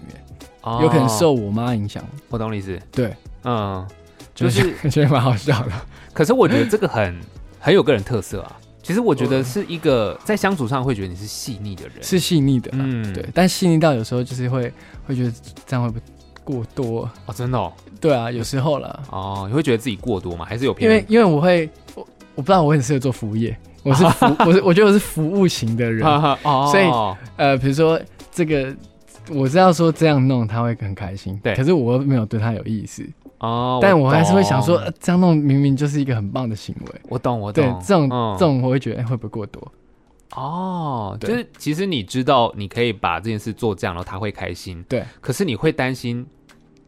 [0.80, 2.02] 有可能受我妈影响。
[2.30, 2.78] 我懂你意思。
[2.90, 3.86] 对，嗯，
[4.34, 5.72] 就是 觉得蛮好笑的。
[6.14, 7.14] 可是我觉得这个很。
[7.64, 13.26] 很有个人特色啊，其实我觉得是一个在相处上会觉得你是细腻的人，是细腻的，嗯，对。
[13.32, 14.70] 但细腻到有时候就是会
[15.06, 15.32] 会觉得
[15.66, 16.02] 这样会不会
[16.44, 17.32] 过多哦？
[17.34, 17.56] 真的？
[17.56, 19.02] 哦，对啊，有时候了。
[19.10, 20.44] 哦，你会觉得自己过多吗？
[20.44, 20.90] 还是有偏？
[20.90, 26.02] 因为因为我会我我不知道我很适合做服务业，我是服 我是我觉得我是服务型的人，
[26.70, 26.84] 所以
[27.38, 27.98] 呃，比如说
[28.30, 28.76] 这个
[29.30, 33.02] 我知道说这样弄他会很开心，对，可是我又没有对他有意思。
[33.44, 37.00] 哦，但我还是会想说，这样弄明明就是一个很棒的行为。
[37.08, 37.62] 我懂，我懂。
[37.62, 39.72] 对，这种这种我会觉得会不会过多？
[40.34, 44.82] 哦，就是其实你知道你可以把这件事做这样，然后他会开心。
[44.88, 46.26] 对，可是你会担心，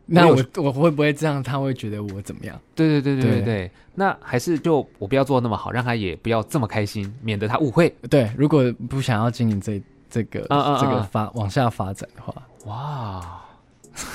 [0.07, 1.43] 那我我会不会这样？
[1.43, 2.59] 他会觉得我怎么样？
[2.75, 3.71] 对对对对对对。
[3.95, 7.95] 那还是就我不要做那么好，让他也不要这么开心，免得他误会。
[8.11, 13.43] 对，如果不想要经营这这个这个发往下发展的话，哇。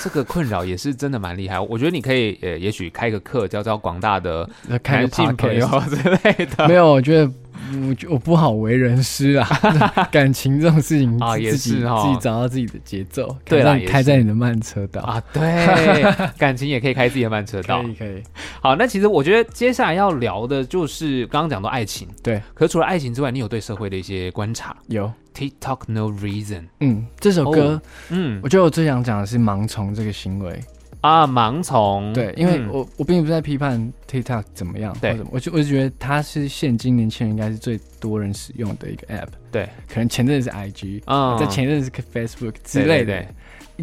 [0.03, 6.67] 这个困扰也是真的蛮厉害，我觉得你可以呃，也许开个课教教广大的男性朋友之类的。
[6.69, 7.31] 没有，我觉得。
[7.73, 9.47] 我我不好为人师啊，
[10.11, 11.81] 感情这种事情啊，也是自己
[12.19, 16.03] 找到自己的节奏，对，让你开在你的慢车道啊，对，
[16.37, 18.23] 感情也可以开自己的慢车道，可以可以。
[18.61, 22.41] 好，那其实我觉得接下来要聊的就是刚刚讲到爱情，对。
[22.53, 24.75] 可是除了爱情之外，你有对社会的一些观察？
[24.87, 25.11] 有。
[25.33, 30.61] TikTok No Reason，嗯，这首歌，嗯，我觉得我最想讲的是盲从这个行为。
[31.01, 32.13] 啊，盲从。
[32.13, 43.25] 对，因为我、嗯、我并不是在批判 TikTok 怎么样，对，我就我就觉得它是现今年轻人应该是最多人使用的一个 App，对，可能前阵子是 IG，啊、嗯，在前阵子是 Facebook 之类的，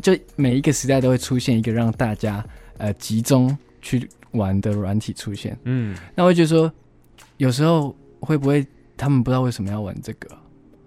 [0.01, 2.45] 就每一个时代都会出现一个让大家
[2.77, 6.73] 呃集中去玩的软体出现，嗯，那我就觉得说，
[7.39, 10.29] 有时候会不会他们不知道为什么要玩这个？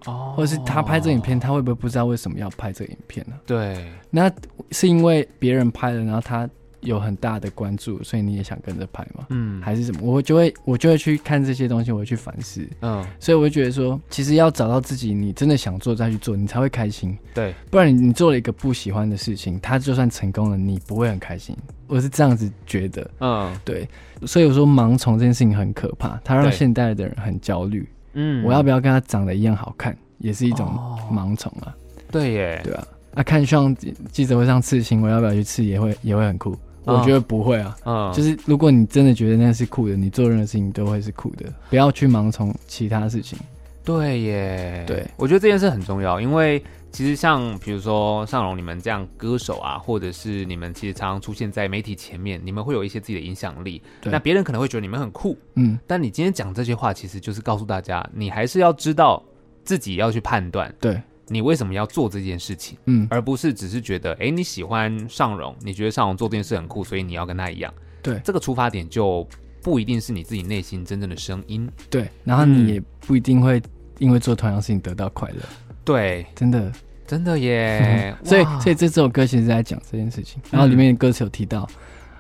[0.06, 3.36] 哦，或者是他拍这影片，他会不会不知道为什么要拍这个影片呢？
[3.46, 4.32] 对，那
[4.72, 6.50] 是因为别人拍了，然后他
[6.82, 9.26] 有很大的关注，所以你也想跟着拍吗？
[9.30, 10.00] 嗯，还是什么？
[10.02, 12.68] 我就会我就会去看这些东西，我会去反思。
[12.82, 17.16] 嗯，所以我就觉得说，其实要找到自己，你真的想做再去做，你才会开心。
[17.36, 21.56] 对，不然你你做了一个不喜欢的事情，他就算成功了，你不会很开心。
[21.86, 23.12] 我是这样子觉得。
[23.20, 23.88] 嗯，对，
[24.26, 27.88] 所以我说盲从这件事情很可怕，它让现代的人很焦虑。
[28.14, 30.68] 嗯，我要不要跟他长得一样好看，也是一种
[31.12, 31.76] 盲从啊。
[32.12, 32.88] 对耶，对啊。
[33.16, 33.76] 啊，看上
[34.12, 35.64] 记者会上刺青，我要不要去刺？
[35.64, 36.58] 也会也会很酷。
[36.84, 37.76] 我觉得不会啊。
[37.86, 41.46] 嗯，就是如果你真的觉得那是酷的，你做任何事情都会是酷的。
[41.70, 43.38] 不要去盲从其他事情。
[43.84, 46.64] 对耶，对，我觉得这件事很重要，因为。
[46.92, 53.82] 其实像比如说尚荣你们这样歌手啊，或者是你们其实常常出现在媒体前面，你们会有一些自己的影响力。
[54.04, 55.80] 那别人可能会觉得你们很酷，嗯。
[55.88, 59.24] 但你今天讲这些话，其实就是告诉大家，你还是要知道
[59.64, 67.74] 自己要去判断，对，你为什么要做这件事情，嗯，而不是只是觉得，哎，你喜欢尚荣，你觉得尚荣做这件事很酷，所以你要跟他一样。
[68.02, 69.26] 对，这个出发点就
[69.62, 71.70] 不一定是你自己内心真正的声音。
[71.90, 73.62] 对，然后你也不一定会
[74.00, 75.42] 因为做同样事情得到快乐。
[75.84, 76.72] 对，真的，
[77.08, 78.16] 真的耶。
[78.24, 80.42] 所以，所以这首歌其实是在讲这件事情。
[80.50, 81.68] 然后里面的歌词有提到，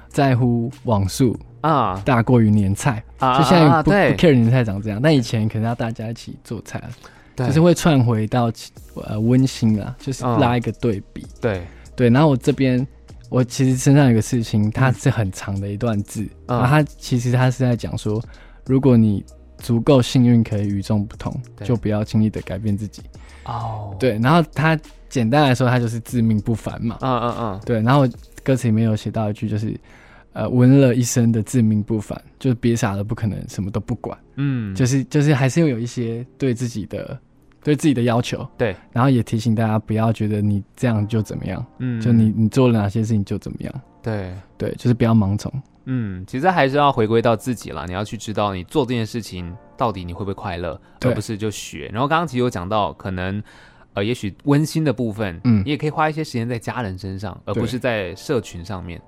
[0.10, 6.82] 在乎网速啊大过于年菜啊，就现在不不 care 年菜长这样，但以前可能要大家一起做菜，
[7.36, 8.52] 就是会串回到
[9.06, 11.26] 呃温馨啊，就是拉一个对比。
[11.40, 11.62] 对
[11.96, 12.86] 对，然后我这边。
[13.30, 18.22] 我其实身上有个事情，它是很长的一段字，嗯、然后它其实它是在讲说，
[18.66, 19.24] 如果你
[19.62, 21.34] 足够幸运可以与众不同，
[21.64, 23.02] 就不要轻易的改变自己。
[23.46, 26.98] 哦，对，然后他简单来说，他就是自命不凡嘛。
[27.02, 28.08] 嗯嗯嗯，对，然后
[28.44, 29.80] 歌词里面有写到一句，就是
[30.34, 34.18] 呃，闻了一身的自命不凡，就是别傻了，不可能什么都不管。
[34.36, 37.18] 嗯，就是就是还是要有一些对自己的。
[37.64, 45.54] 对自己的要求，对，然后也提醒大家不要觉得你这样就怎么样，嗯，就你你做了哪些事情就怎么样，对对，就是不要盲从，
[45.86, 51.90] 嗯，其实还是要回归到自己啦，你要去知道你做这件事情到底你会不会快乐，而不是就学。
[51.92, 53.42] 然后刚刚其实有讲到，可能
[53.94, 59.02] 呃，也许温馨的部分，嗯，你也可以花一些时间在家人身上，而不是在社群上面。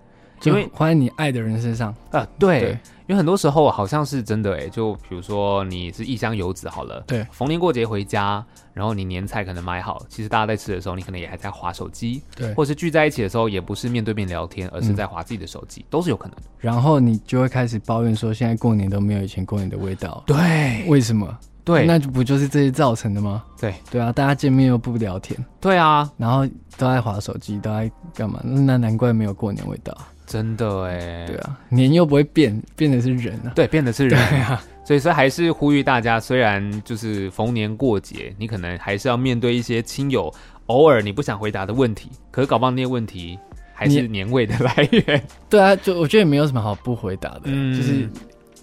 [0.44, 1.94] 因为花在你爱的人身上。
[2.12, 2.70] 啊，对，对，
[3.08, 16.36] 因为很多时候好像是真的哎，就比如说你是异乡游子好了，对，逢年过节回家，然后你年菜可能买好，其实大家在吃的时候，你可能也还在划手机，对，或是聚在一起的时候，也不是面对面聊天，而是在划自己的手机，嗯、都是有可能。
[16.36, 16.44] 的。
[16.60, 21.38] 然后你就会开始抱怨说，现在过年都没有以前过年的味道，对，为什么？
[21.66, 23.42] 对，那就不就是这些造成的吗？
[23.58, 26.46] 对，对啊，大家见面又不聊天，对啊，然后
[26.78, 28.42] 都在划手机，都在干嘛？
[28.44, 29.98] 那难怪没有过年味道。
[30.26, 33.52] 真的哎，对啊，年又不会变，变的是人啊。
[33.56, 34.64] 对，变的是人 啊。
[34.86, 40.34] 所以说，还是呼吁大家，虽然就是逢年过节，你可能还是要面对一些亲友
[40.66, 43.40] 偶尔你不想回答的问题，可是搞不好那些问题
[43.74, 45.24] 还是年味的来源。
[45.50, 48.10] 对啊，就我觉得也没有什么好不回答的，嗯、就是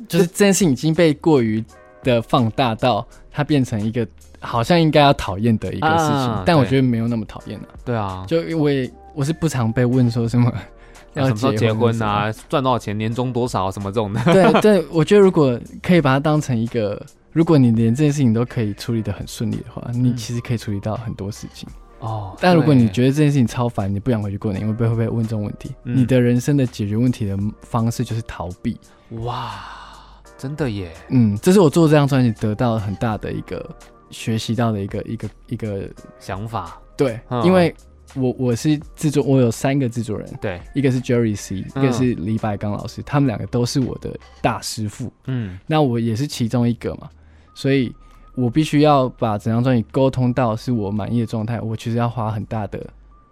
[0.09, 1.65] 就是这件事情已经被过于
[2.03, 4.07] 的放大到它变成一个
[4.41, 7.69] 好像应该要讨厌的一个事情，啊、但我觉得没有那么讨厌了。
[7.83, 10.53] 对啊，就因为我是不常被问说什么。
[11.15, 12.33] 要什么时候结婚啊？
[12.49, 12.97] 赚多少钱？
[12.97, 13.71] 年终多少？
[13.71, 14.21] 什么这种的？
[14.33, 22.37] 对对，我觉得如果可以把它当成一个，如果你连这件事情都可以处理得很顺利的话，你其实可以处理到很多事情哦。
[22.41, 25.75] 但如果你觉得这件事情超烦，你不想回去过年，因为会不会问这种问题？
[25.83, 28.79] 你的人生的解决问题的方式就是逃避。
[29.23, 29.55] 哇，
[30.39, 30.93] 真的耶！
[31.09, 33.69] 嗯，这是我做这张专辑得到很大的一个
[34.11, 35.89] 学习到的一个一个一个
[36.21, 36.81] 想法。
[36.97, 37.75] 对，因为。
[38.15, 47.09] 我我是制作，我有三个制作人，对，一个是 Jerry C，、嗯、一个是李百刚老师，他们两个都是我的大师傅，嗯，那我也是其中一个嘛，
[47.55, 47.95] 所以
[48.35, 52.85] 我必须要把整张专辑沟通到是我满意的状态，我其实要花很大的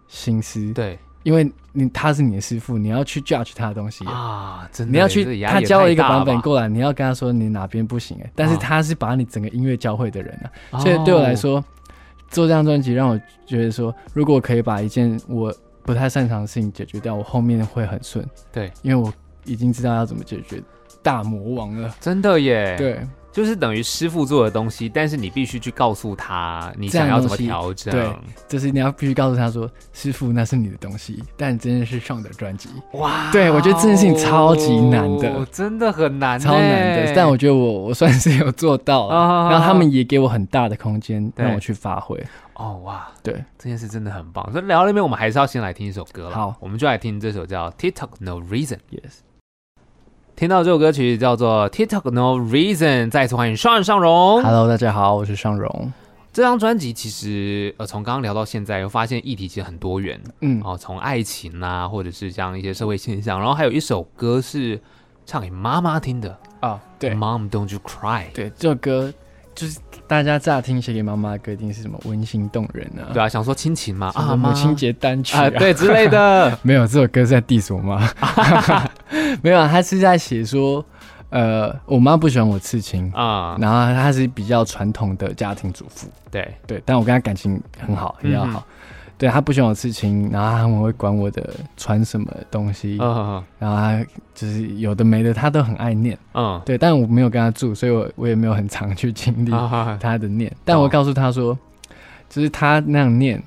[0.07, 11.64] 心思，对，因为你他是你的师傅，你要去 judge 他的东西啊，真的，你要去他教了一个版本过来，你要跟他说你哪边不行哎，但是他是把你整个音乐教会的人啊，哦、所以对我来说。
[12.31, 18.24] 做这张专辑让我觉得说，如果我可以把一件我不太擅长的事情解决掉，我后面会很顺。
[18.53, 19.12] 对，因为我
[19.45, 20.62] 已经知道要怎么解决
[21.03, 21.95] 大魔王了。
[22.01, 22.76] 真的耶。
[22.76, 23.01] 对。
[23.31, 27.93] 就是等于师傅做的东西，但是你必须去告诉他你想要怎么调整。
[27.93, 28.11] 对，
[28.49, 32.68] 就是你要必须告诉他说，师傅那是你的东西，但真的是上的专辑。
[32.93, 37.12] 哇，对我觉得这件事情超级难的，真的很难，超难的。
[37.14, 42.20] 但我觉得我我算是有做到了，然后他们也给我很大的空间让我去发挥。
[42.55, 44.51] 哦哇，对，这件事真的很棒。
[44.51, 46.35] 所以聊到那边，我们还是要先来听一首歌了。
[46.35, 48.76] 好，我们就来听这首叫《TikTok No Reason》。
[48.91, 49.28] Yes。
[50.39, 54.41] 听到这首歌曲叫做《TikTok No Reason》，再次欢迎尚尚荣。
[54.41, 55.93] Hello，大家好，我是尚荣。
[56.32, 64.80] 这张专辑其实呃，从刚刚聊到现在，又发现议题其实很多元，嗯，哦，从爱情啊，或者是像一些社会现象，然后还有一首歌是
[65.26, 69.12] 唱给妈妈听的啊，对，Mom Don't You Cry，对，这首歌。
[69.59, 73.11] 就是大家乍听写给妈妈的歌，一定是什么温馨动人啊？
[73.12, 76.56] 对啊，想说亲情嘛啊，母亲节单曲啊，对之类的。
[76.62, 78.09] 没有，这首歌是在 diss 我妈。
[79.42, 80.84] 没有，他是在写说，
[81.30, 86.09] 呃，我妈不喜欢我刺青啊，然后她是比较传统的家庭主妇。
[86.30, 88.64] 对对，但我跟她感情很好，很要好。
[89.19, 96.16] 对，他不喜欢我刺青，然后他们会管我的穿什么东西，哦、然后他就是有的没的，他都很爱念。
[96.35, 99.51] 嗯，对，但我没有跟他住，所以我我也没有很常去经历
[100.01, 100.49] 他的念。
[100.53, 101.59] 哦、但我告诉他说，
[102.31, 103.43] 就是他那样念，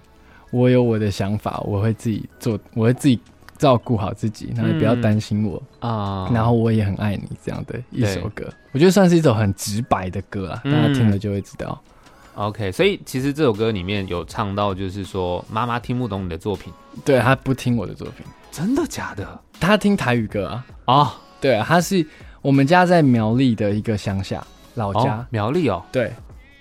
[0.52, 3.18] 我有我的想法，我会自己做，我会自己
[3.58, 6.28] 照顾好自己，然后你不要担心我啊。
[6.28, 11.82] 嗯、然后我也很爱你，这样的一首歌，我觉得算是一首很直白的歌啦，大家听了就会知道。
[12.36, 16.72] OK，所以其实这首歌里面有唱到，就是说妈妈听不懂你的作品，
[17.04, 19.40] 对，她不听我的作品，真的假的？
[19.60, 20.66] 她听台语歌啊？
[20.86, 22.06] 哦，对啊，她是
[22.42, 26.12] 我们家在苗栗的一个乡下老家，哦、苗栗哦，对。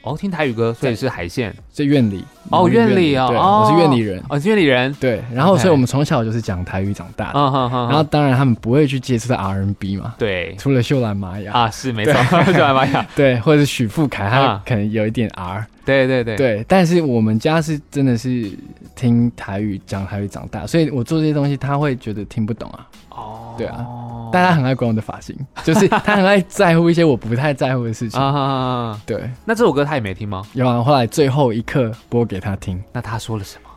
[0.03, 2.25] 哦，听台语歌，所以是海线，是院里。
[2.51, 3.29] 哦，院里哦，
[3.65, 11.53] 我是院里人，哦，是院里人，对，然后所以我们从小就是讲台语长大的，然后当然他们不会去接触到 R&B 嘛，对，除了秀兰玛雅。
[11.53, 12.13] 啊，是没错，
[12.53, 16.37] 秀兰玛雅， 对，或者是许富凯，他可能有一点 R，对对对。
[16.37, 18.51] 对，但是我们家是真的是
[18.97, 23.87] 听台语讲台语长大，所以我做这些东西他会觉得听不懂啊，哦，对啊。
[24.33, 28.97] 大家很爱管我的发型，就是他很爱在乎一些我不太在乎的事情 啊。
[29.05, 30.43] 对，那这首歌他也没听吗？
[30.53, 33.69] 有啊，后来最后一刻播给他听，那他说了什么？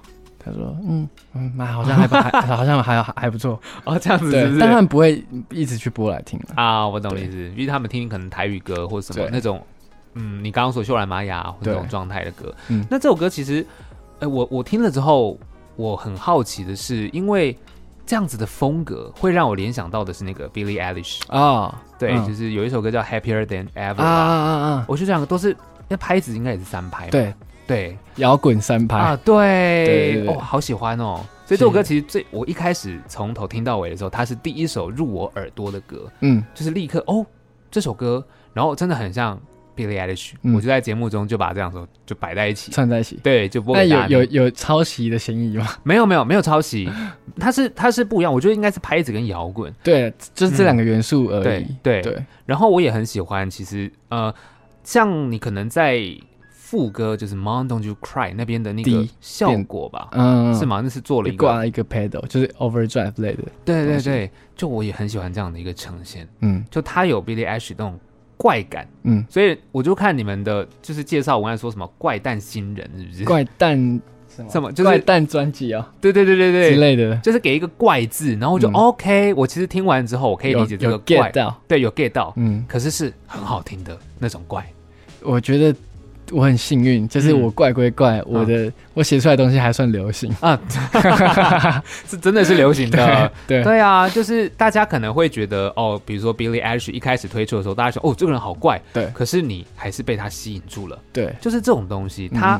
[0.46, 6.86] 他说：“嗯嗯，那好像还不还好像还还不错哦，这样子。”对，但他们不会一直去播来听啊。
[6.88, 9.60] 我懂你意思，因为他们听可能台语歌或什么那种，
[10.14, 12.54] 嗯，你刚刚说秀兰玛雅或那种状态的歌。
[12.68, 13.66] 嗯，那这首歌其实，
[14.20, 15.36] 哎，我我听了之后，
[15.78, 17.58] 我很好奇的是，因为。
[18.06, 24.86] 这样子的风格会让我联想到的是那个 Billie Eilish 啊，对，就是有一首歌叫 Happier Than Ever 啊啊啊！
[24.88, 25.56] 我觉得这两个都是
[25.88, 27.34] 那拍子应该也是三拍，对。
[27.66, 28.97] 对，摇滚三拍。
[28.97, 31.22] 啊，对，哦，好喜欢哦！
[31.45, 37.26] 所以这首歌其实最我一开始从头听到尾的时候，它是第一首入我耳朵的歌，嗯，就是立刻哦，
[37.72, 39.39] 这首歌，然后真的很像。
[39.76, 43.76] Billie Eilish，我就在节目中就把这两首就摆在一起，串在一起，对，就播。
[43.76, 45.67] 那有有有抄袭的嫌疑吗？
[45.84, 46.89] 没有没有没有抄袭，
[47.39, 51.65] 它是它是不一样，我觉得应该是拍子跟摇滚，对，就是这两个元素而已。
[51.82, 52.24] 对对。
[52.45, 54.34] 然后我也很喜欢，其实呃，
[54.84, 56.01] 像你可能在
[56.51, 60.82] 副歌就是 Mom Don't You Cry 那边的那个效果吧，嗯，是吗？
[60.84, 63.43] 那是做了一个挂了一个 pedal，就是 overdrive 类的。
[63.65, 67.99] 对对对，就我也很喜欢这样的一个呈现，嗯，就它有 Billie Eilish 那种。
[68.38, 73.24] 怪感，嗯，所以我就看你们的，就是介绍文案说什么怪诞新人，是不是？
[73.26, 74.72] 怪诞什么？
[74.72, 75.92] 就是怪诞专辑啊？
[76.02, 79.34] 对对对对对，之类的，就是给一个怪字，然后我就 OK。
[79.36, 81.32] 我其实听完之后，我可以理解这个怪，
[81.68, 84.66] 对，有 get 到，嗯，可是是很好听的那种怪，
[85.22, 85.76] 我觉得。
[86.34, 90.34] 我很幸运，就是我怪归怪，嗯、我的、嗯、我写出来的东西还算流行。
[90.42, 90.60] 啊，
[92.08, 102.60] 是真的是流行的，对对，对啊，就是大家可能会觉得哦，比如说 Billy Eilish 一开始推出的时候，大家说哦，这个人好怪，对，可是你还是被他吸引住了，对，就是这种东西，他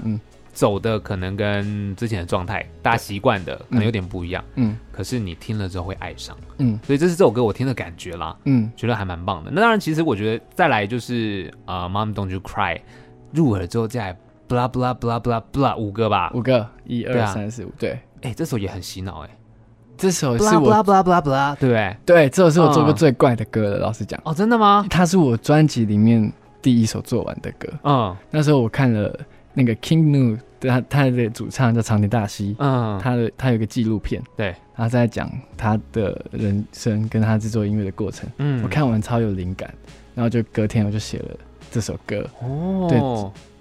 [0.54, 9.50] 走的可能跟之前的状态，大家习惯的可能有点不一样，嗯，可是你听了之后会爱上，嗯，所以这是这首歌我听的感觉啦，嗯，觉得还蛮棒的。
[9.52, 12.80] 那当然，其实我觉得再来就是啊、呃、，Mom Don't You Cry。
[13.34, 14.16] 入耳之后再
[14.48, 19.30] blah blah blah blah blah 五个吧，五个，一二三四五，对，哎，这首也很洗脑，哎，
[19.98, 21.98] 这首是我 blah blah blah blah，对不对？
[22.06, 24.20] 对，这首是我做过最怪的歌了，老实讲。
[24.24, 24.86] 哦，真的吗？
[24.90, 26.32] 它是我专辑里面
[26.62, 27.68] 第一首做完的歌。
[27.84, 29.18] 嗯，那时候我看了
[29.54, 38.30] 那个 King Gnu，他他的主唱叫长田大希，嗯，他的他有个纪录片，对，他在讲他的人生跟他制作音乐的过程。
[38.38, 39.74] 嗯，我看完超有灵感，
[40.14, 41.38] 然后就隔天我就写了。
[41.74, 42.30] 这首歌。
[42.42, 43.00] 哦，对，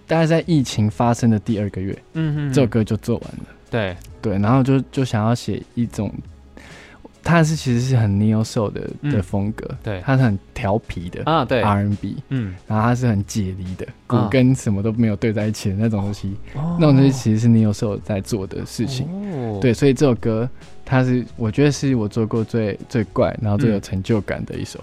[0.06, 3.44] 大概在疫情发生的第二个月，嗯哼，这首歌就做完了。
[3.70, 3.96] 对。
[4.20, 6.08] 对，然后就就想要写一种，
[7.24, 11.60] 它是其实是很 neo soul 的的风格，对，它是很调皮的啊，对。
[11.60, 19.58] R&B，嗯，然后它是很解离的，鼓跟什么都没有对在一起的那种东西，那种东西其实是 neo soul 在做的事情，哦。
[19.60, 20.48] 对，所以这首歌
[20.84, 24.78] 它是我觉得是我做过最最怪，然后最有成就感的一首，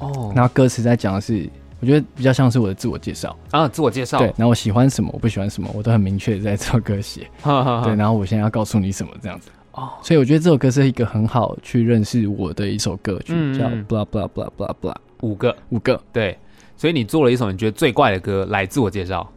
[0.00, 1.48] 哦，然后歌词在讲的是。
[1.82, 4.18] 我觉得比较像是我的自我介绍啊，自我介绍。
[4.18, 7.26] 对，然后我喜欢什么，我不喜欢什么，我都很明确的在这首歌写。
[7.42, 9.50] 对，然后我现在要告诉你什么这样子。
[9.72, 14.94] 哦，所以我觉得这首歌是一个很好去认识我的一首歌曲，叫 blah blah blah blah blah。
[15.22, 16.00] 五个，五个。
[16.12, 16.38] 对，
[16.76, 19.28] 所以你做了一首你觉得最怪的歌来自我介绍。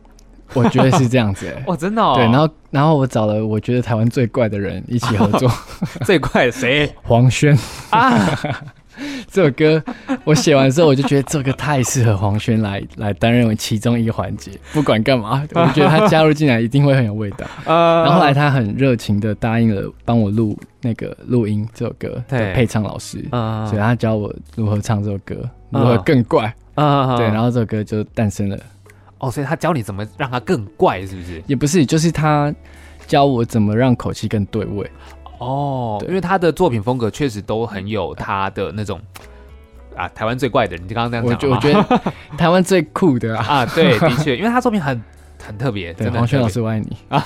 [0.54, 1.52] 我觉得是这样子。
[1.66, 2.14] 哦，真的哦。
[2.16, 5.52] 对，然后然后我找了我觉得台湾最怪的人一起合作。
[6.06, 6.94] 最怪谁？
[7.02, 7.58] 黄轩
[7.90, 8.40] 啊。
[9.32, 9.84] 这首歌
[10.24, 14.52] 我写完之后，我就觉得这个太适合黄轩来来担任其中一个环节。
[14.74, 17.46] 不管干嘛， 我觉得他加入进来一定会很有味道。
[17.66, 25.36] 然后后来他很热情的答应了帮我录那个录音这首歌的配唱老师，所以他教我如何唱这首歌，
[25.70, 27.18] 如何更怪啊。
[27.18, 28.58] 对，然后这首歌就诞生了。
[29.18, 31.42] 哦，所以他教你怎么让它更怪，是不是？
[31.48, 32.54] 也不是，就是他
[33.08, 34.90] 教我怎么让口气更对位。
[35.40, 39.00] 哦，对因为他的作品风格确实都很有他的那种
[39.96, 45.02] 啊，台湾最怪的人，你刚刚这样讲，我觉得 台湾最酷的啊，啊，对，的确，因为他作品很
[45.42, 46.98] 很特别，对，黄轩老师我爱你。
[47.08, 47.20] 啊，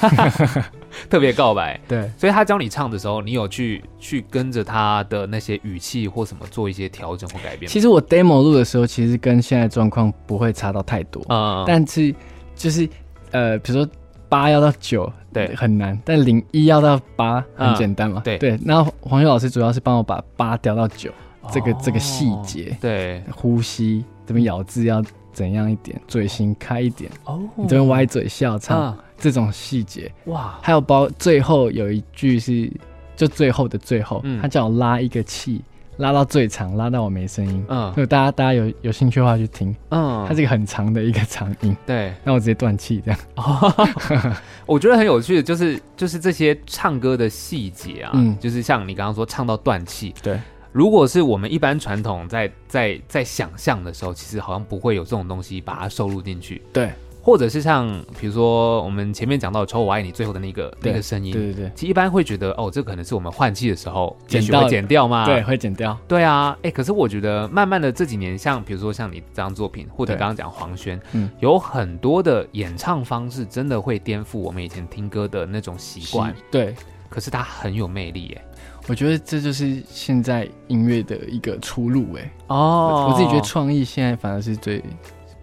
[1.09, 7.69] 特别告白，对，所以他教你唱的时候，你有去去跟着他的那些语气或什么做一些调整或改变。
[7.69, 11.21] 其实我 demo 录的时候，其实跟现在状况不会差到太多。
[11.33, 12.13] 啊，嗯、但是
[12.55, 12.87] 就是
[13.31, 13.91] 呃，比如说。
[14.29, 15.99] 八要到九，对，很难。
[16.05, 18.37] 但零一要到八很简单嘛，对。
[18.37, 18.57] 对。
[18.63, 21.11] 然后黄轩老师主要是帮我把八调到九，
[21.51, 25.03] 这个、哦、这个细节，对，呼吸这边咬字要
[25.33, 32.71] 怎样一点，嘴型开一点，哦，你这边歪嘴笑唱、啊、这种细节，哇，还有包最后有一句是
[33.15, 35.61] 就最后的最后，嗯、他叫我拉一个气。
[35.99, 37.63] 拉到最长，拉到我没声音。
[37.67, 39.75] 嗯，所以大家大家有有兴趣的话去听。
[39.89, 41.75] 嗯，它是一个很长的一个长音。
[41.85, 43.19] 对，那我直接断气这样。
[43.35, 43.73] 哦，
[44.65, 50.15] 我觉得很有趣的，就是就是这些唱歌的细节啊，嗯，就是像你刚刚说唱到断气。
[50.23, 50.39] 对，
[50.71, 56.61] 如果是我们一般传统在在在想象的时候，其实好像不会有这种东西把它收录进去。
[56.71, 56.91] 对。
[57.21, 57.87] 或者是像
[58.19, 65.25] 比如说我们前面讲到“丑我爱你”最后的那个那个声音，对对对，其实一般会觉得哦，这可能是我们换气的时候剪会剪掉吗？
[65.25, 65.97] 对，会剪掉。
[66.07, 76.33] 对啊，哎，可是我觉得慢慢的这几年，像比如说像你这张作品，或者刚刚讲黄轩，嗯，有很多的演唱方式真的会颠覆我们以前听歌的那种习惯。
[76.49, 76.73] 对，
[77.09, 78.45] 可是它很有魅力，哎，
[78.87, 84.81] 我觉得这就是现在音乐的一个出路，哎，哦，我自己觉得创意现在反而是最。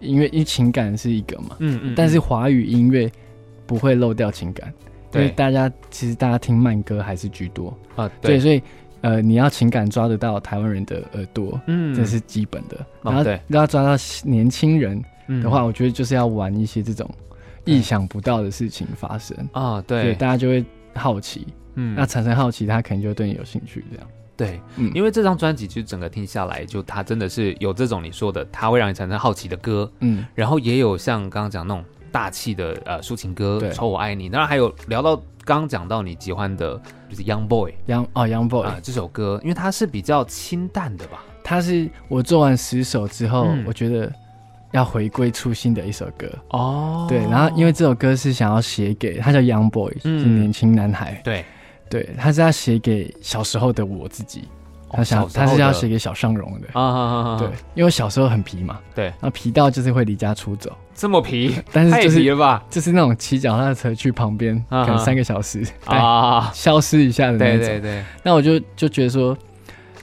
[0.01, 3.11] 音乐因为情感是一个嘛，嗯嗯，但是华语音乐
[3.67, 4.73] 不会漏掉情感，
[5.11, 7.77] 对，因为大家其实大家听慢歌还是居多。
[7.97, 8.63] 啊，对，对，所以
[9.01, 15.03] 呃，你要情感抓得到台湾人的耳朵，嗯，这是基本的，然后要抓到年轻人
[15.43, 17.09] 的话，我觉得就是要玩一些这种
[17.65, 19.37] 意想不到的事情发生。
[19.53, 24.07] 啊，对，所以大家就会好奇，嗯，那产生好奇，他可能就会对你有兴趣，这样。
[24.37, 31.83] 对，嗯，因为这张专辑其实整个听下来，就它真的是有这种你说的，它会让你产生好奇的歌，嗯，然后也有像刚刚讲那种
[32.13, 36.79] 大气的呃抒情歌，对，丑我爱你，当然还有聊到刚刚讲到你喜欢的
[37.09, 44.13] 就是 Young Boy，Young 哦 Young Boy 啊这首歌，因为它是比较清淡的吧，它是我做完十首之后，嗯、我觉得
[44.73, 46.29] 要回归初心的一首歌。
[46.51, 51.43] 哦，对，然后因为这首歌是想要写给他叫 Young Boy，嗯，是年轻男孩，对。
[51.89, 54.49] 对，他是要写给小时候的我自己，
[54.91, 67.81] 他想、哦、他是要写给小尚荣的啊，啊，啊，啊，对，因为我小时候很皮嘛，对，然后皮到就是会离家出走，这么皮， 但是就是太皮了吧，就是那种骑脚踏车去旁边，可能三个小时啊，消失一下的那种，对对。
[67.81, 69.37] 对，那我就就觉得说，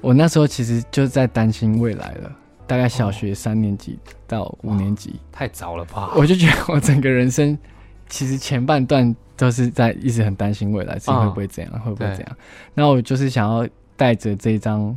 [0.01, 2.31] 我那时候其实就在担心未来了，
[2.67, 7.57] 大概小学三年级到五年级，太早了吧，我就觉得我整个人生
[8.13, 9.15] 其实前半段。
[9.35, 12.37] 都是在一直很担心未来自己会不会这样，哦、会不会这样？
[12.75, 14.95] 那我就是想要带着这张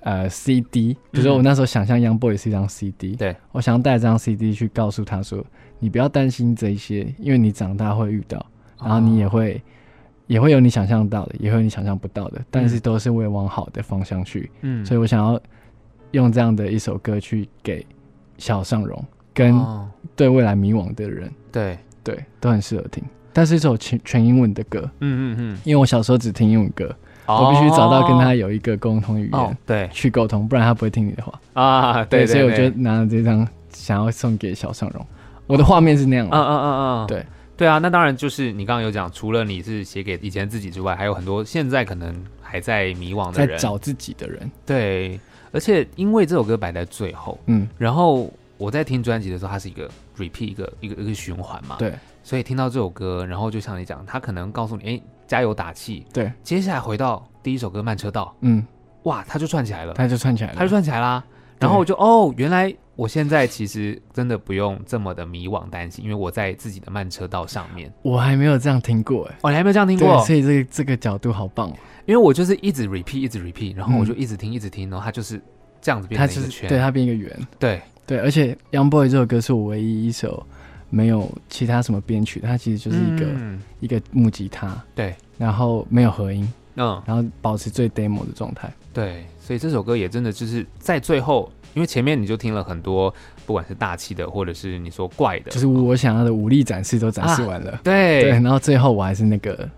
[0.00, 5.42] 呃 CD，比如说我那时候想象 Young Boy 是一张 CD，对，我想要带这张 CD 去告诉他说，
[5.78, 8.44] 你不要担心这一些，因为你长大会遇到，
[8.80, 9.60] 然后你也会、哦、
[10.26, 14.50] 也会有你想象到的，也会有你想象不到的，但是都是为往好的方向去。
[14.62, 15.40] 嗯，所以我想要
[16.10, 17.86] 用这样的一首歌去给
[18.36, 19.64] 小尚荣跟
[20.16, 23.02] 对未来迷惘的人，对、哦、对，都很适合听。
[23.32, 26.94] 但是一首全全英文的歌，嗯嗯嗯，因为我小时候只听英文歌，
[27.26, 31.40] 哦、我必须找到跟他有一个共同语言，哦、对，去沟通，不然他不会听你的话。
[31.54, 32.04] 啊。
[32.04, 35.04] 对，所以我就拿了这张，想要送给小尚荣。
[35.46, 37.26] 我的画面是那样的，嗯嗯嗯嗯，对。
[37.56, 44.50] 对啊，那当然就是你刚刚有讲，除了你是写给以前自己之外，还有很多现在可能还在迷惘的人，在找自己的人。
[44.66, 45.20] 对，
[45.52, 51.92] 而且因为这首歌摆在最后，嗯，然后我在听专辑的时候，它是一个 repeat 一个一个一个循环嘛，对。
[52.22, 56.06] 所以听到这首歌，然后就像你讲，他可能告诉你，哎，加油打气。
[56.10, 58.66] 对，接下来回到第一首歌《慢车道》，嗯，
[59.02, 61.22] 哇，他就串起来了，他就串起来了，他就串起来啦。
[61.58, 67.92] 然后我就哦，原来我现在其实真的不用这么的迷惘担心，因为我在自己的慢车道上面。
[68.00, 71.76] 我还没有这样听过，哎，哦，你还没有这样听过，所以这个这个角度好棒，哦
[72.06, 75.40] 因为我就是一直 repeat，一直 repeat，然后我就一直听，一直听，然后它就是
[75.80, 80.46] 这样子变成一个圈，对，它变一个圆，对对，而且《Young Boy》这首歌是我唯一一首。
[80.90, 93.12] 没有其他什么编曲，它其实就是一个、嗯、一个木吉他，对，然后没有合音，嗯，然后保持最 demo 的状态，对，所以这首歌也真的就是在最后，因为前面你就听了很多，
[93.44, 99.68] 不管是大气的，或者是你说怪的，就是我想要的武力展示都展示完了，啊、对对，然后最后我还是那个，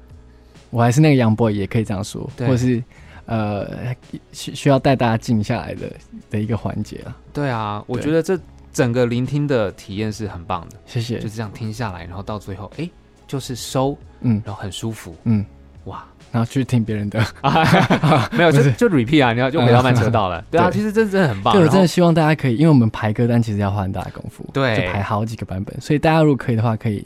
[0.68, 2.46] 我还是那个 Young Boy，也可以这样说，对。
[2.46, 2.82] 或者是
[3.26, 3.94] 呃
[4.32, 5.92] 需需要带大家静下来的
[6.30, 8.38] 的一个环节啊，对啊，我觉得这。
[8.72, 11.16] 整个聆听的体验是很棒的，谢谢。
[11.18, 12.86] 就是这样听下来，然后到最后，哎，
[13.26, 15.42] 就是收，嗯，然后很舒服，嗯，
[15.84, 17.18] 哇，然后去听别人的，
[18.36, 21.54] 没有， 就就 repeat 啊，你要就回到慢车道了， 对啊，其实这真的很棒。
[21.54, 27.02] 对，我真的希望大家可以，因为我们排歌单其实要花很大的功夫，对，就排好几个版本，所以大家如果可以的话，可以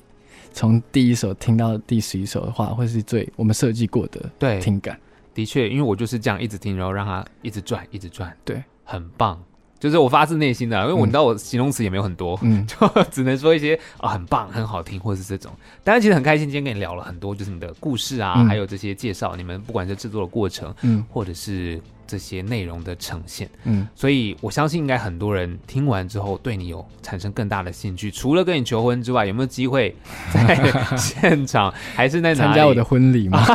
[0.52, 4.98] 从第一首听到第十一首的话，会是最我们设计过的，对，听感。
[5.40, 9.42] 的确，因为我就是这样一直听，然后让它一直转，一直转，对，很棒。
[9.78, 12.76] 就是我发自内心的，因为我知道我形容词也没有很多，嗯， 就
[13.10, 15.50] 只能说一些啊、哦、很棒、很好听，或是这种。
[15.82, 21.80] 当然，其实很开心，今天跟你聊了很多，就是你的故事啊，嗯、还有这些介绍，你们不管是制作的过程，嗯，或者是
[22.10, 23.48] 这些内容的呈现。
[23.62, 28.10] 嗯，所以我相信应该很多人听完之后对你有产生更大的兴趣。
[28.10, 29.94] 除了跟你求婚之外，有没有机会
[30.32, 33.46] 在 现场还是参加我的婚礼吗？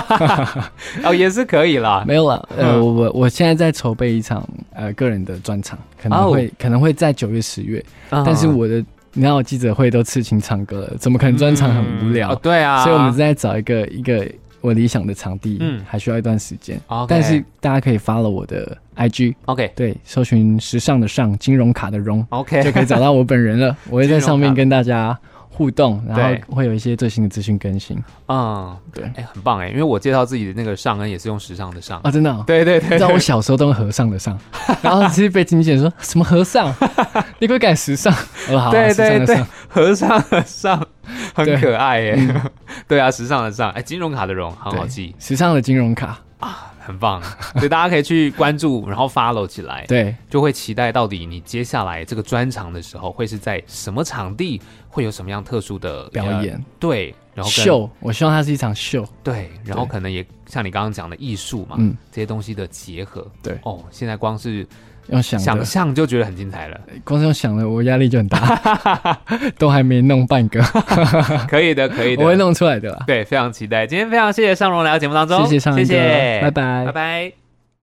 [1.03, 2.06] 哦，也是可以啦。
[2.08, 8.82] 没有了，呃，我我我现在在筹备一场呃个人的专场，可能会、哦、可能会在九月十月，嗯、但是我的。
[9.18, 12.34] 你看我记者会都刺青唱歌了，怎么可能专场很无聊？
[12.34, 14.30] 嗯哦、对啊，所以我们正在找一个一个
[14.66, 16.80] 我理想的场地，嗯，还需要一段时间。
[16.88, 23.76] Okay 但是大家可以 follow 我的 IG，OK，Okay 对，搜寻时尚的尚，金融卡的融，OK，就可以找到我本人了。
[23.89, 25.18] 我会在上面跟大家
[25.56, 27.97] 互动，然后会有一些最新的资讯更新。
[28.28, 34.38] 嗯，对，哎、欸，很棒哎，因为我介绍自己的那个上恩也是用时尚的尚啊，真的、哦，对对对，你知道我小时候都用和尚的尚，
[34.84, 36.74] 然后其实被经纪人说什么和尚，
[37.39, 38.14] 你可以改时尚，
[38.49, 40.86] 哦，好，对对对，和尚的尚
[41.34, 42.41] 很可爱耶，
[42.88, 46.20] 对啊，时尚的尚，哎，金融卡的融很好记，时尚的金融卡。
[46.39, 46.72] 啊。
[46.86, 47.21] 很棒，
[47.55, 64.67] 所以大家可以去关注，然后 follow 起来，对，就会期待到底你接下来这个专场的时候会是在什么场地，会有什么样特殊的表演，对，然后秀，我希望它是一场秀，对，然后可能也像你刚刚讲的艺术嘛，嗯，这些东西的结合，对，哦，现在光是。
[65.08, 69.18] 用想想象就觉得很精彩了，光是用想的，我压力就很大，
[69.58, 70.62] 都还没弄半个，
[71.49, 73.03] 可以的，可以的，我会弄出来的啦。
[73.06, 73.86] 对，非常期待。
[73.86, 77.45] 今天非常谢谢尚荣来到节目当中，谢谢尚荣，谢谢，拜拜，拜拜。